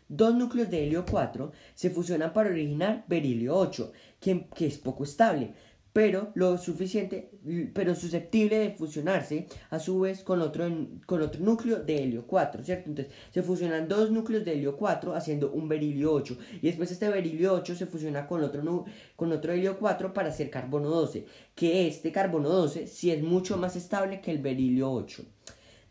Dos 0.06 0.36
núcleos 0.36 0.70
de 0.70 0.84
helio 0.84 1.04
4 1.10 1.50
se 1.74 1.90
fusionan 1.90 2.32
para 2.32 2.50
originar 2.50 3.04
berilio 3.08 3.56
8, 3.56 3.92
que, 4.20 4.46
que 4.54 4.66
es 4.66 4.78
poco 4.78 5.02
estable, 5.02 5.54
pero 5.92 6.32
lo 6.34 6.56
suficiente, 6.56 7.30
pero 7.74 7.94
susceptible 7.94 8.58
de 8.58 8.70
fusionarse 8.70 9.46
a 9.70 9.78
su 9.78 10.00
vez 10.00 10.22
con 10.22 10.40
otro, 10.40 10.66
con 11.06 11.30
núcleo 11.40 11.80
de 11.80 12.02
helio 12.02 12.26
4, 12.26 12.64
¿cierto? 12.64 12.88
Entonces 12.88 13.12
se 13.30 13.42
fusionan 13.42 13.88
dos 13.88 14.10
núcleos 14.10 14.44
de 14.44 14.54
helio 14.54 14.76
4 14.76 15.14
haciendo 15.14 15.52
un 15.52 15.68
berilio 15.68 16.12
8 16.12 16.36
y 16.62 16.66
después 16.66 16.90
este 16.90 17.08
berilio 17.08 17.52
8 17.54 17.74
se 17.74 17.86
fusiona 17.86 18.26
con 18.26 18.42
otro, 18.42 18.84
con 19.16 19.32
otro 19.32 19.52
helio 19.52 19.78
4 19.78 20.14
para 20.14 20.30
hacer 20.30 20.50
carbono 20.50 20.88
12, 20.88 21.26
que 21.54 21.86
este 21.86 22.10
carbono 22.10 22.48
12 22.48 22.86
sí 22.86 23.10
es 23.10 23.22
mucho 23.22 23.58
más 23.58 23.76
estable 23.76 24.20
que 24.20 24.30
el 24.30 24.38
berilio 24.38 24.90
8. 24.90 25.24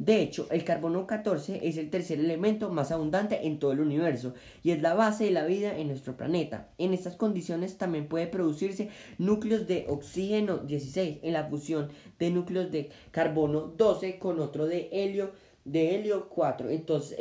De 0.01 0.20
hecho, 0.20 0.48
el 0.50 0.63
carbono 0.63 1.05
14 1.05 1.60
es 1.62 1.77
el 1.77 1.91
tercer 1.91 2.20
elemento 2.20 2.72
más 2.72 2.91
abundante 2.91 3.46
en 3.46 3.60
todo 3.60 3.72
el 3.72 3.81
universo 3.81 4.34
y 4.63 4.72
es 4.72 4.81
la 4.81 4.96
base 4.96 5.25
de 5.25 5.29
la 5.31 5.46
vida 5.46 5.77
en 5.77 5.89
nuestro 5.89 6.17
planeta. 6.17 6.70
En 6.79 6.96
estas 6.96 7.15
condiciones 7.15 7.77
también 7.77 8.08
puede 8.08 8.25
producirse 8.25 8.89
núcleos 9.20 9.67
de 9.67 9.86
oxígeno 9.88 10.58
16 10.58 11.20
en 11.22 11.34
la 11.34 11.48
fusión 11.48 11.89
de 12.17 12.31
núcleos 12.31 12.72
de 12.72 12.89
carbono 13.12 13.74
12 13.77 14.17
con 14.17 14.39
otro 14.39 14.65
de 14.65 14.89
helio 14.91 15.34
de 15.65 15.93
helio 15.93 16.29
4. 16.29 16.72
Entonces, 16.72 17.15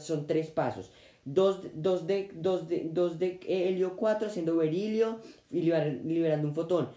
son 0.00 0.26
tres 0.26 0.48
pasos. 0.48 0.90
Dos, 1.26 1.60
de, 1.62 2.30
dos, 2.32 2.68
de, 3.18 3.38
helio 3.46 3.96
4 3.98 4.28
haciendo 4.28 4.56
berilio 4.56 5.18
y 5.50 5.60
liberando 5.60 6.48
un 6.48 6.54
fotón 6.54 6.88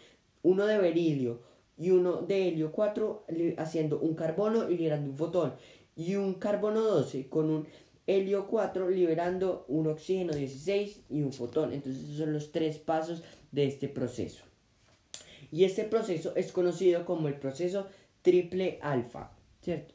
uno 0.42 0.68
de 0.68 0.78
berilio 0.78 1.42
y 1.78 1.92
uno 1.92 2.22
de 2.22 2.48
helio 2.48 2.72
4 2.72 3.26
haciendo 3.58 4.00
un 4.00 4.16
carbono 4.16 4.70
y 4.70 4.78
liberando 4.78 5.10
un 5.10 5.18
fotón 5.18 5.54
y 5.96 6.16
un 6.16 6.36
carbono 6.36 6.82
12 6.82 7.28
con 7.30 7.50
un 7.50 7.68
helio 8.08 8.48
4 8.48 8.90
liberando 8.90 9.66
un 9.68 9.88
oxígeno 9.88 10.34
16 10.34 11.02
y 11.10 11.22
un 11.22 11.34
fotón. 11.34 11.74
Entonces 11.74 12.04
esos 12.04 12.18
son 12.18 12.34
los 12.34 12.52
tres 12.52 12.78
pasos 12.78 13.24
de 13.52 13.66
este 13.66 13.88
proceso. 13.88 14.44
Y 15.52 15.64
este 15.64 15.84
proceso 15.84 16.36
es 16.36 16.52
conocido 16.52 17.06
como 17.06 17.28
el 17.28 17.36
proceso 17.36 17.88
triple 18.22 18.80
alfa, 18.82 19.32
¿cierto? 19.62 19.94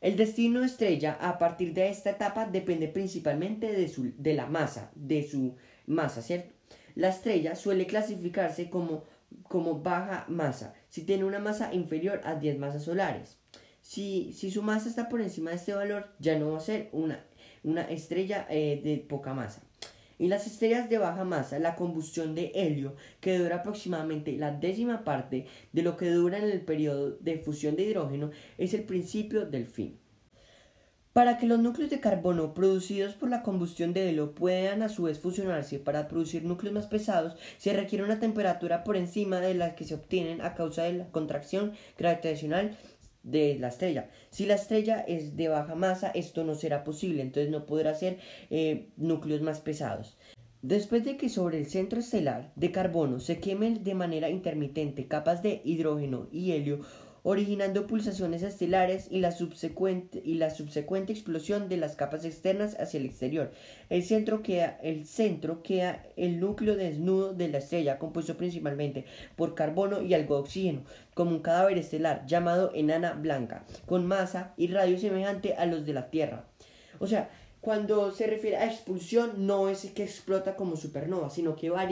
El 0.00 0.16
destino 0.16 0.62
estrella 0.62 1.18
a 1.20 1.38
partir 1.38 1.74
de 1.74 1.88
esta 1.88 2.10
etapa 2.10 2.46
depende 2.46 2.86
principalmente 2.86 3.72
de, 3.72 3.88
su, 3.88 4.12
de 4.16 4.34
la 4.34 4.46
masa, 4.46 4.92
de 4.94 5.26
su 5.26 5.56
masa, 5.86 6.22
¿cierto? 6.22 6.54
La 6.94 7.08
estrella 7.08 7.56
suele 7.56 7.86
clasificarse 7.86 8.70
como, 8.70 9.04
como 9.44 9.80
baja 9.80 10.26
masa, 10.28 10.74
si 10.88 11.02
tiene 11.02 11.24
una 11.24 11.38
masa 11.38 11.72
inferior 11.72 12.20
a 12.24 12.34
10 12.34 12.58
masas 12.58 12.84
solares. 12.84 13.38
Si, 13.80 14.32
si 14.32 14.50
su 14.50 14.62
masa 14.62 14.88
está 14.88 15.08
por 15.08 15.20
encima 15.20 15.50
de 15.50 15.56
este 15.56 15.72
valor, 15.72 16.08
ya 16.18 16.38
no 16.38 16.52
va 16.52 16.58
a 16.58 16.60
ser 16.60 16.90
una, 16.92 17.24
una 17.64 17.82
estrella 17.82 18.46
eh, 18.50 18.80
de 18.84 18.98
poca 18.98 19.32
masa. 19.34 19.62
En 20.18 20.30
las 20.30 20.46
estrellas 20.46 20.90
de 20.90 20.98
baja 20.98 21.24
masa, 21.24 21.60
la 21.60 21.76
combustión 21.76 22.34
de 22.34 22.50
helio, 22.54 22.96
que 23.20 23.38
dura 23.38 23.56
aproximadamente 23.56 24.36
la 24.36 24.50
décima 24.50 25.04
parte 25.04 25.46
de 25.72 25.82
lo 25.82 25.96
que 25.96 26.10
dura 26.10 26.38
en 26.38 26.44
el 26.44 26.60
periodo 26.60 27.12
de 27.20 27.38
fusión 27.38 27.76
de 27.76 27.84
hidrógeno, 27.84 28.30
es 28.58 28.74
el 28.74 28.82
principio 28.82 29.46
del 29.46 29.66
fin. 29.66 29.96
Para 31.18 31.36
que 31.36 31.48
los 31.48 31.58
núcleos 31.58 31.90
de 31.90 31.98
carbono 31.98 32.54
producidos 32.54 33.14
por 33.14 33.28
la 33.28 33.42
combustión 33.42 33.92
de 33.92 34.08
helio 34.08 34.36
puedan 34.36 34.82
a 34.82 34.88
su 34.88 35.02
vez 35.02 35.18
fusionarse 35.18 35.80
para 35.80 36.06
producir 36.06 36.44
núcleos 36.44 36.72
más 36.72 36.86
pesados, 36.86 37.34
se 37.56 37.72
requiere 37.72 38.04
una 38.04 38.20
temperatura 38.20 38.84
por 38.84 38.96
encima 38.96 39.40
de 39.40 39.54
la 39.54 39.74
que 39.74 39.84
se 39.84 39.96
obtienen 39.96 40.40
a 40.42 40.54
causa 40.54 40.84
de 40.84 40.92
la 40.92 41.08
contracción 41.08 41.72
gravitacional 41.98 42.78
de 43.24 43.58
la 43.58 43.66
estrella. 43.66 44.08
Si 44.30 44.46
la 44.46 44.54
estrella 44.54 45.00
es 45.00 45.36
de 45.36 45.48
baja 45.48 45.74
masa, 45.74 46.08
esto 46.10 46.44
no 46.44 46.54
será 46.54 46.84
posible, 46.84 47.22
entonces 47.22 47.50
no 47.50 47.66
podrá 47.66 47.94
ser 47.94 48.18
eh, 48.50 48.90
núcleos 48.96 49.42
más 49.42 49.58
pesados. 49.58 50.16
Después 50.62 51.04
de 51.04 51.16
que 51.16 51.28
sobre 51.28 51.58
el 51.58 51.66
centro 51.66 51.98
estelar 51.98 52.52
de 52.54 52.70
carbono 52.70 53.18
se 53.18 53.40
quemen 53.40 53.82
de 53.82 53.94
manera 53.94 54.30
intermitente 54.30 55.08
capas 55.08 55.42
de 55.42 55.62
hidrógeno 55.64 56.28
y 56.30 56.52
helio, 56.52 56.78
originando 57.22 57.86
pulsaciones 57.86 58.42
estelares 58.42 59.08
y 59.10 59.20
la, 59.20 59.32
subsecuente, 59.32 60.22
y 60.24 60.34
la 60.34 60.50
subsecuente 60.50 61.12
explosión 61.12 61.68
de 61.68 61.76
las 61.76 61.96
capas 61.96 62.24
externas 62.24 62.76
hacia 62.78 62.98
el 62.98 63.06
exterior. 63.06 63.52
El 63.88 64.02
centro, 64.02 64.42
queda, 64.42 64.78
el 64.82 65.06
centro 65.06 65.62
queda 65.62 66.04
el 66.16 66.40
núcleo 66.40 66.76
desnudo 66.76 67.34
de 67.34 67.48
la 67.48 67.58
estrella, 67.58 67.98
compuesto 67.98 68.36
principalmente 68.36 69.04
por 69.36 69.54
carbono 69.54 70.02
y 70.02 70.14
algo 70.14 70.36
de 70.36 70.40
oxígeno, 70.42 70.82
como 71.14 71.30
un 71.30 71.40
cadáver 71.40 71.78
estelar 71.78 72.26
llamado 72.26 72.72
enana 72.74 73.12
blanca, 73.12 73.64
con 73.86 74.06
masa 74.06 74.54
y 74.56 74.68
radio 74.68 74.98
semejante 74.98 75.54
a 75.54 75.66
los 75.66 75.84
de 75.84 75.92
la 75.92 76.10
Tierra. 76.10 76.44
O 76.98 77.06
sea, 77.06 77.30
cuando 77.68 78.12
se 78.12 78.26
refiere 78.26 78.56
a 78.56 78.64
expulsión, 78.64 79.46
no 79.46 79.68
es 79.68 79.84
que 79.90 80.02
explota 80.02 80.56
como 80.56 80.74
supernova, 80.74 81.28
sino 81.28 81.54
que 81.54 81.68
va, 81.68 81.86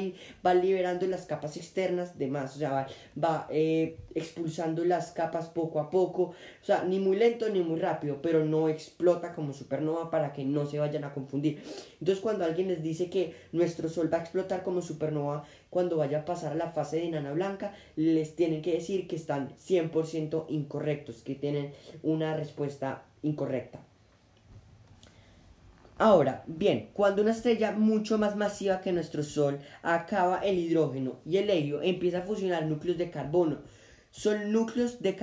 va 0.47 0.55
liberando 0.55 1.07
las 1.07 1.27
capas 1.27 1.59
externas 1.59 2.19
de 2.19 2.29
más, 2.29 2.57
o 2.57 2.59
sea, 2.59 2.87
va, 3.23 3.47
eh, 3.51 3.99
expulsando 4.15 4.87
las 4.87 5.13
capas 5.13 5.49
poco 5.49 5.79
a 5.79 5.91
poco, 5.91 6.23
o 6.23 6.65
sea, 6.65 6.85
ni 6.85 6.99
muy 6.99 7.19
lento 7.19 7.51
ni 7.51 7.61
muy 7.61 7.79
rápido, 7.79 8.23
pero 8.23 8.43
no 8.43 8.71
explota 8.71 9.35
como 9.35 9.53
supernova 9.53 10.11
para 10.11 10.33
que 10.33 10.47
no 10.47 10.65
se 10.65 10.79
vayan 10.79 11.05
a 11.05 11.13
confundir. 11.13 11.63
Entonces, 12.01 12.23
cuando 12.23 12.47
alguien 12.47 12.69
les 12.69 12.83
dice 12.83 13.11
que 13.11 13.35
nuestro 13.53 13.91
Sol 13.91 14.11
va 14.11 14.17
a 14.17 14.23
explotar 14.23 14.63
como 14.63 14.81
supernova 14.81 15.45
cuando 15.69 15.99
vaya 15.99 16.21
a 16.21 16.25
pasar 16.25 16.53
a 16.53 16.55
la 16.55 16.73
fase 16.73 16.97
de 16.97 17.09
enana 17.09 17.35
blanca, 17.35 17.75
les 17.97 18.35
tienen 18.35 18.63
que 18.63 18.73
decir 18.73 19.07
que 19.07 19.17
están 19.17 19.55
100% 19.59 20.47
incorrectos, 20.49 21.23
que 21.23 21.35
tienen 21.35 21.75
una 22.03 22.35
respuesta 22.35 23.03
incorrecta. 23.21 23.86
Ahora, 25.99 26.45
bien, 26.47 26.91
cuando 26.93 27.23
una 27.23 27.31
estrella 27.31 27.73
mucho 27.73 28.19
más 28.19 28.37
masiva 28.37 28.83
que 28.83 28.93
nuestro 28.93 29.23
Sol 29.23 29.61
acaba 29.83 30.41
el 30.41 30.59
hidrógeno 30.59 31.21
y 31.25 31.39
el 31.39 31.49
helio, 31.49 31.81
empieza 31.81 32.19
a 32.19 32.23
fusionar 32.23 32.67
núcleos 32.67 32.99
de 32.99 33.11
carbono. 33.11 33.63
Son 34.11 34.53
núcleos 34.53 35.01
de 35.01 35.17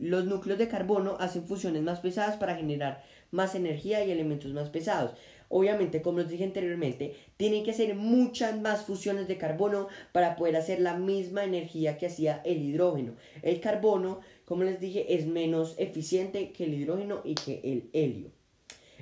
los 0.00 0.24
núcleos 0.24 0.58
de 0.58 0.68
carbono 0.68 1.16
hacen 1.20 1.46
fusiones 1.46 1.82
más 1.82 2.00
pesadas 2.00 2.36
para 2.38 2.56
generar 2.56 3.04
más 3.30 3.54
energía 3.54 4.02
y 4.02 4.10
elementos 4.10 4.50
más 4.54 4.70
pesados. 4.70 5.12
Obviamente, 5.50 6.00
como 6.00 6.20
les 6.20 6.30
dije 6.30 6.44
anteriormente, 6.44 7.14
tienen 7.36 7.62
que 7.62 7.72
hacer 7.72 7.94
muchas 7.94 8.58
más 8.58 8.86
fusiones 8.86 9.28
de 9.28 9.36
carbono 9.36 9.88
para 10.12 10.36
poder 10.36 10.56
hacer 10.56 10.80
la 10.80 10.96
misma 10.96 11.44
energía 11.44 11.98
que 11.98 12.06
hacía 12.06 12.40
el 12.46 12.62
hidrógeno. 12.62 13.12
El 13.42 13.60
carbono, 13.60 14.20
como 14.46 14.64
les 14.64 14.80
dije, 14.80 15.14
es 15.14 15.26
menos 15.26 15.74
eficiente 15.76 16.52
que 16.52 16.64
el 16.64 16.74
hidrógeno 16.74 17.20
y 17.24 17.34
que 17.34 17.60
el 17.62 17.90
helio. 17.92 18.35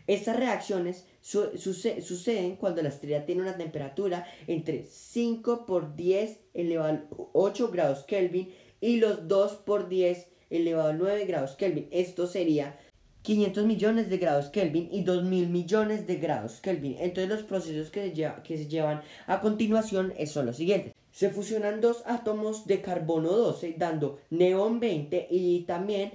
Estas 0.06 0.36
reacciones 0.36 1.06
suceden 1.22 2.56
cuando 2.56 2.82
la 2.82 2.90
estrella 2.90 3.24
tiene 3.24 3.42
una 3.42 3.56
temperatura 3.56 4.26
entre 4.46 4.84
5 4.84 5.64
por 5.64 5.96
10 5.96 6.40
elevado 6.52 6.92
a 6.92 7.28
8 7.32 7.70
grados 7.70 8.04
Kelvin 8.04 8.52
y 8.80 8.96
los 8.96 9.26
2 9.28 9.52
por 9.64 9.88
10 9.88 10.28
elevado 10.50 10.90
a 10.90 10.92
9 10.92 11.24
grados 11.24 11.56
Kelvin. 11.56 11.88
Esto 11.90 12.26
sería 12.26 12.78
500 13.22 13.64
millones 13.64 14.10
de 14.10 14.18
grados 14.18 14.50
Kelvin 14.50 14.90
y 14.92 15.02
2000 15.02 15.48
millones 15.48 16.06
de 16.06 16.16
grados 16.16 16.60
Kelvin. 16.60 16.96
Entonces 16.98 17.30
los 17.30 17.42
procesos 17.42 17.90
que 17.90 18.14
se, 18.14 18.32
que 18.42 18.58
se 18.58 18.66
llevan 18.66 19.00
a 19.26 19.40
continuación 19.40 20.12
son 20.26 20.44
los 20.44 20.56
siguientes. 20.56 20.92
Se 21.14 21.30
fusionan 21.30 21.80
dos 21.80 22.02
átomos 22.06 22.66
de 22.66 22.82
carbono 22.82 23.30
12 23.30 23.76
dando 23.78 24.18
neón 24.30 24.80
20 24.80 25.28
y 25.30 25.60
también 25.60 26.10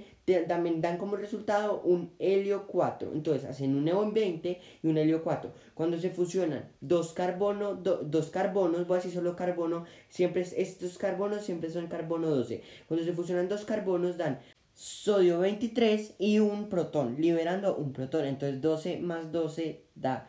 también 0.46 0.82
dan 0.82 0.98
como 0.98 1.16
resultado 1.16 1.80
un 1.80 2.12
helio 2.18 2.66
4. 2.66 3.10
Entonces 3.14 3.48
hacen 3.48 3.74
un 3.74 3.86
neón 3.86 4.12
20 4.12 4.60
y 4.82 4.86
un 4.86 4.98
helio 4.98 5.24
4. 5.24 5.52
Cuando 5.72 5.98
se 5.98 6.10
fusionan 6.10 6.70
dos, 6.82 7.14
carbono, 7.14 7.76
dos 7.76 8.28
carbonos, 8.28 8.86
voy 8.86 8.96
a 8.96 9.00
decir 9.00 9.14
solo 9.14 9.34
carbono, 9.36 9.86
siempre 10.10 10.42
estos 10.42 10.98
carbonos 10.98 11.46
siempre 11.46 11.70
son 11.70 11.86
carbono 11.86 12.28
12. 12.28 12.62
Cuando 12.86 13.06
se 13.06 13.14
fusionan 13.14 13.48
dos 13.48 13.64
carbonos 13.64 14.18
dan 14.18 14.38
sodio 14.74 15.38
23 15.38 16.16
y 16.18 16.40
un 16.40 16.68
protón, 16.68 17.16
liberando 17.18 17.74
un 17.74 17.94
protón. 17.94 18.26
Entonces 18.26 18.60
12 18.60 18.98
más 18.98 19.32
12 19.32 19.82
da 19.94 20.28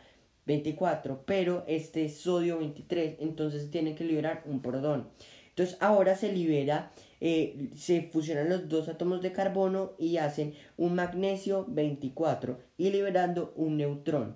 24, 0.51 1.23
pero 1.25 1.63
este 1.67 2.09
sodio 2.09 2.59
23, 2.59 3.17
entonces 3.19 3.69
tiene 3.71 3.95
que 3.95 4.03
liberar 4.03 4.43
un 4.45 4.61
protón. 4.61 5.07
Entonces 5.49 5.77
ahora 5.79 6.15
se 6.15 6.31
libera 6.31 6.91
eh, 7.23 7.69
se 7.75 8.01
fusionan 8.01 8.49
los 8.49 8.67
dos 8.67 8.89
átomos 8.89 9.21
de 9.21 9.31
carbono 9.31 9.91
y 9.99 10.17
hacen 10.17 10.55
un 10.75 10.95
magnesio 10.95 11.65
24 11.69 12.57
y 12.77 12.89
liberando 12.89 13.53
un 13.55 13.77
neutrón. 13.77 14.35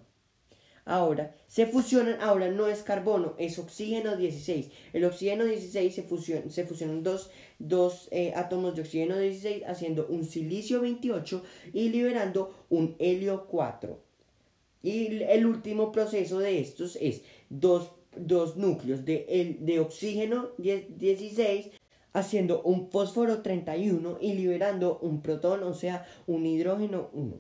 Ahora, 0.87 1.35
se 1.47 1.65
fusionan, 1.65 2.21
ahora 2.21 2.47
no 2.49 2.67
es 2.67 2.83
carbono, 2.83 3.33
es 3.39 3.57
oxígeno 3.57 4.15
16. 4.15 4.69
El 4.93 5.05
oxígeno 5.05 5.45
16 5.45 5.95
se, 5.95 6.49
se 6.51 6.65
fusionan 6.65 7.01
dos, 7.01 7.31
dos 7.57 8.07
eh, 8.11 8.33
átomos 8.35 8.75
de 8.75 8.83
oxígeno 8.83 9.17
16 9.17 9.63
haciendo 9.65 10.05
un 10.07 10.23
silicio 10.23 10.81
28 10.81 11.43
y 11.73 11.89
liberando 11.89 12.53
un 12.69 12.95
helio 12.99 13.47
4. 13.47 13.99
Y 14.85 15.23
el 15.23 15.47
último 15.47 15.91
proceso 15.91 16.37
de 16.37 16.59
estos 16.59 16.95
es 17.01 17.23
dos, 17.49 17.93
dos 18.15 18.55
núcleos 18.55 19.03
de, 19.03 19.25
el, 19.27 19.65
de 19.65 19.79
oxígeno 19.79 20.49
16 20.59 21.71
haciendo 22.13 22.61
un 22.61 22.91
fósforo 22.91 23.41
31 23.41 24.19
y 24.21 24.33
liberando 24.33 24.99
un 24.99 25.23
protón, 25.23 25.63
o 25.63 25.73
sea, 25.73 26.05
un 26.27 26.45
hidrógeno 26.45 27.09
1. 27.13 27.33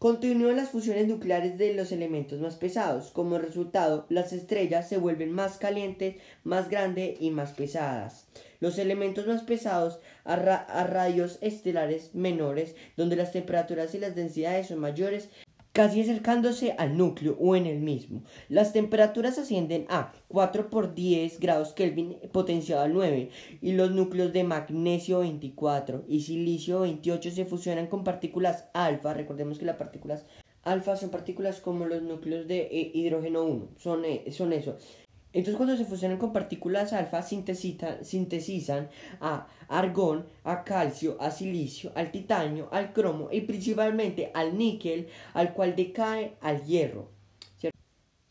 Continúan 0.00 0.56
las 0.56 0.70
fusiones 0.70 1.06
nucleares 1.06 1.58
de 1.58 1.74
los 1.74 1.92
elementos 1.92 2.40
más 2.40 2.56
pesados. 2.56 3.12
Como 3.12 3.38
resultado, 3.38 4.06
las 4.08 4.32
estrellas 4.32 4.88
se 4.88 4.98
vuelven 4.98 5.30
más 5.30 5.58
calientes, 5.58 6.16
más 6.42 6.68
grandes 6.68 7.20
y 7.20 7.30
más 7.30 7.52
pesadas. 7.52 8.26
Los 8.58 8.78
elementos 8.78 9.28
más 9.28 9.42
pesados 9.42 10.00
a, 10.24 10.34
a 10.34 10.84
radios 10.88 11.38
estelares 11.40 12.16
menores, 12.16 12.74
donde 12.96 13.14
las 13.14 13.30
temperaturas 13.30 13.94
y 13.94 13.98
las 13.98 14.16
densidades 14.16 14.66
son 14.66 14.80
mayores, 14.80 15.30
casi 15.78 16.00
acercándose 16.00 16.72
al 16.76 16.96
núcleo 16.96 17.36
o 17.38 17.54
en 17.54 17.64
el 17.64 17.78
mismo. 17.78 18.24
Las 18.48 18.72
temperaturas 18.72 19.38
ascienden 19.38 19.86
a 19.88 20.12
4 20.26 20.70
por 20.70 20.92
10 20.92 21.38
grados 21.38 21.72
Kelvin 21.72 22.16
potenciado 22.32 22.82
al 22.82 22.92
9 22.92 23.30
y 23.62 23.72
los 23.74 23.92
núcleos 23.92 24.32
de 24.32 24.42
magnesio 24.42 25.20
24 25.20 26.02
y 26.08 26.22
silicio 26.22 26.80
28 26.80 27.30
se 27.30 27.44
fusionan 27.44 27.86
con 27.86 28.02
partículas 28.02 28.64
alfa. 28.74 29.14
Recordemos 29.14 29.60
que 29.60 29.66
las 29.66 29.76
partículas 29.76 30.26
alfa 30.64 30.96
son 30.96 31.10
partículas 31.10 31.60
como 31.60 31.86
los 31.86 32.02
núcleos 32.02 32.48
de 32.48 32.62
eh, 32.62 32.90
hidrógeno 32.92 33.44
1, 33.44 33.68
son, 33.76 34.04
eh, 34.04 34.24
son 34.32 34.52
eso. 34.52 34.78
Entonces 35.38 35.56
cuando 35.56 35.76
se 35.76 35.84
fusionan 35.84 36.18
con 36.18 36.32
partículas 36.32 36.92
alfa 36.92 37.22
sintetizan 37.22 38.88
a 39.20 39.46
argón, 39.68 40.26
a 40.42 40.64
calcio, 40.64 41.16
a 41.20 41.30
silicio, 41.30 41.92
al 41.94 42.10
titanio, 42.10 42.68
al 42.72 42.92
cromo 42.92 43.28
y 43.30 43.42
principalmente 43.42 44.32
al 44.34 44.58
níquel, 44.58 45.06
al 45.34 45.54
cual 45.54 45.76
decae 45.76 46.34
al 46.40 46.64
hierro. 46.64 47.12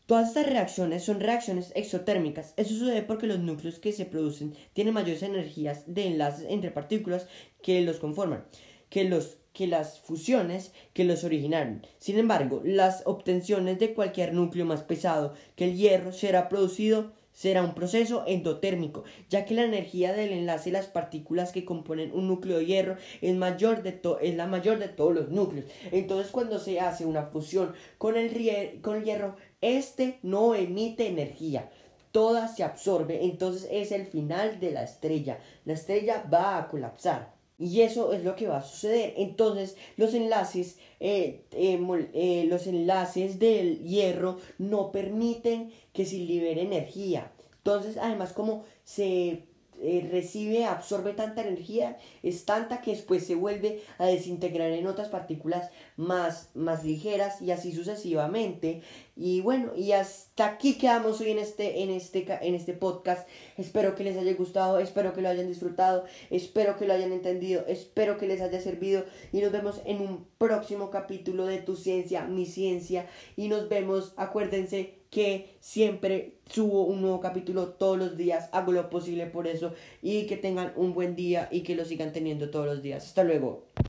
Todas 0.04 0.28
estas 0.28 0.50
reacciones 0.50 1.02
son 1.02 1.20
reacciones 1.20 1.72
exotérmicas. 1.74 2.52
Eso 2.58 2.74
sucede 2.74 3.00
porque 3.00 3.26
los 3.26 3.38
núcleos 3.38 3.78
que 3.78 3.92
se 3.92 4.04
producen 4.04 4.54
tienen 4.74 4.92
mayores 4.92 5.22
energías 5.22 5.84
de 5.86 6.08
enlaces 6.08 6.44
entre 6.50 6.70
partículas 6.70 7.26
que 7.62 7.80
los 7.80 8.00
conforman, 8.00 8.44
que, 8.90 9.04
los, 9.04 9.38
que 9.58 9.66
las 9.66 9.98
fusiones 9.98 10.70
que 10.92 11.02
los 11.02 11.24
originaron. 11.24 11.84
Sin 11.98 12.16
embargo, 12.16 12.62
las 12.64 13.02
obtenciones 13.06 13.80
de 13.80 13.92
cualquier 13.92 14.32
núcleo 14.32 14.64
más 14.64 14.84
pesado 14.84 15.34
que 15.56 15.64
el 15.64 15.76
hierro 15.76 16.12
será 16.12 16.48
producido 16.48 17.10
será 17.32 17.64
un 17.64 17.74
proceso 17.74 18.22
endotérmico, 18.28 19.02
ya 19.28 19.44
que 19.44 19.54
la 19.54 19.64
energía 19.64 20.12
del 20.12 20.30
enlace 20.30 20.68
y 20.68 20.72
las 20.72 20.86
partículas 20.86 21.50
que 21.50 21.64
componen 21.64 22.12
un 22.12 22.28
núcleo 22.28 22.58
de 22.58 22.66
hierro 22.66 22.96
es, 23.20 23.34
mayor 23.34 23.82
de 23.82 24.00
es 24.20 24.36
la 24.36 24.46
mayor 24.46 24.78
de 24.78 24.88
todos 24.88 25.12
los 25.12 25.28
núcleos. 25.30 25.66
Entonces, 25.90 26.30
cuando 26.30 26.60
se 26.60 26.78
hace 26.78 27.04
una 27.04 27.24
fusión 27.26 27.74
con 27.96 28.16
el 28.16 28.30
hierro, 28.30 29.36
este 29.60 30.20
no 30.22 30.54
emite 30.54 31.08
energía. 31.08 31.68
Toda 32.12 32.46
se 32.46 32.62
absorbe, 32.62 33.24
entonces 33.24 33.68
es 33.72 33.90
el 33.90 34.06
final 34.06 34.60
de 34.60 34.70
la 34.70 34.84
estrella. 34.84 35.40
La 35.64 35.74
estrella 35.74 36.24
va 36.32 36.58
a 36.58 36.68
colapsar. 36.68 37.37
Y 37.58 37.80
eso 37.80 38.12
es 38.12 38.22
lo 38.24 38.36
que 38.36 38.46
va 38.46 38.58
a 38.58 38.62
suceder. 38.62 39.14
Entonces, 39.16 39.76
los 39.96 40.14
enlaces, 40.14 40.78
eh, 41.00 41.42
eh, 41.52 42.08
eh, 42.14 42.44
los 42.48 42.66
enlaces 42.68 43.38
del 43.40 43.82
hierro 43.82 44.38
no 44.58 44.92
permiten 44.92 45.72
que 45.92 46.06
se 46.06 46.18
libere 46.18 46.62
energía. 46.62 47.32
Entonces, 47.56 47.96
además, 47.96 48.32
como 48.32 48.64
se 48.84 49.44
eh, 49.80 50.08
recibe, 50.10 50.64
absorbe 50.64 51.12
tanta 51.12 51.42
energía, 51.42 51.98
es 52.22 52.44
tanta 52.44 52.80
que 52.80 52.92
después 52.92 53.24
se 53.24 53.34
vuelve 53.34 53.82
a 53.98 54.06
desintegrar 54.06 54.70
en 54.72 54.86
otras 54.86 55.08
partículas 55.08 55.70
más, 55.96 56.50
más 56.54 56.84
ligeras 56.84 57.40
y 57.40 57.52
así 57.52 57.72
sucesivamente. 57.72 58.82
Y 59.16 59.40
bueno, 59.40 59.72
y 59.76 59.92
hasta 59.92 60.46
aquí 60.46 60.78
quedamos 60.78 61.20
hoy 61.20 61.30
en 61.30 61.38
este, 61.38 61.82
en, 61.82 61.90
este, 61.90 62.26
en 62.42 62.54
este 62.54 62.72
podcast. 62.72 63.28
Espero 63.56 63.94
que 63.94 64.04
les 64.04 64.16
haya 64.16 64.34
gustado, 64.34 64.78
espero 64.80 65.12
que 65.12 65.22
lo 65.22 65.28
hayan 65.28 65.48
disfrutado, 65.48 66.04
espero 66.30 66.76
que 66.76 66.86
lo 66.86 66.94
hayan 66.94 67.12
entendido, 67.12 67.64
espero 67.66 68.18
que 68.18 68.26
les 68.26 68.40
haya 68.40 68.60
servido 68.60 69.04
y 69.32 69.40
nos 69.40 69.52
vemos 69.52 69.80
en 69.84 70.00
un 70.00 70.26
próximo 70.38 70.90
capítulo 70.90 71.46
de 71.46 71.58
Tu 71.58 71.76
Ciencia, 71.76 72.24
Mi 72.24 72.46
Ciencia 72.46 73.06
y 73.36 73.48
nos 73.48 73.68
vemos, 73.68 74.12
acuérdense 74.16 74.97
que 75.10 75.56
siempre 75.60 76.34
subo 76.46 76.84
un 76.84 77.00
nuevo 77.00 77.20
capítulo 77.20 77.68
todos 77.68 77.98
los 77.98 78.16
días, 78.16 78.48
hago 78.52 78.72
lo 78.72 78.90
posible 78.90 79.26
por 79.26 79.46
eso 79.46 79.72
y 80.02 80.26
que 80.26 80.36
tengan 80.36 80.72
un 80.76 80.92
buen 80.94 81.16
día 81.16 81.48
y 81.50 81.62
que 81.62 81.74
lo 81.74 81.84
sigan 81.84 82.12
teniendo 82.12 82.50
todos 82.50 82.66
los 82.66 82.82
días. 82.82 83.06
Hasta 83.06 83.24
luego. 83.24 83.67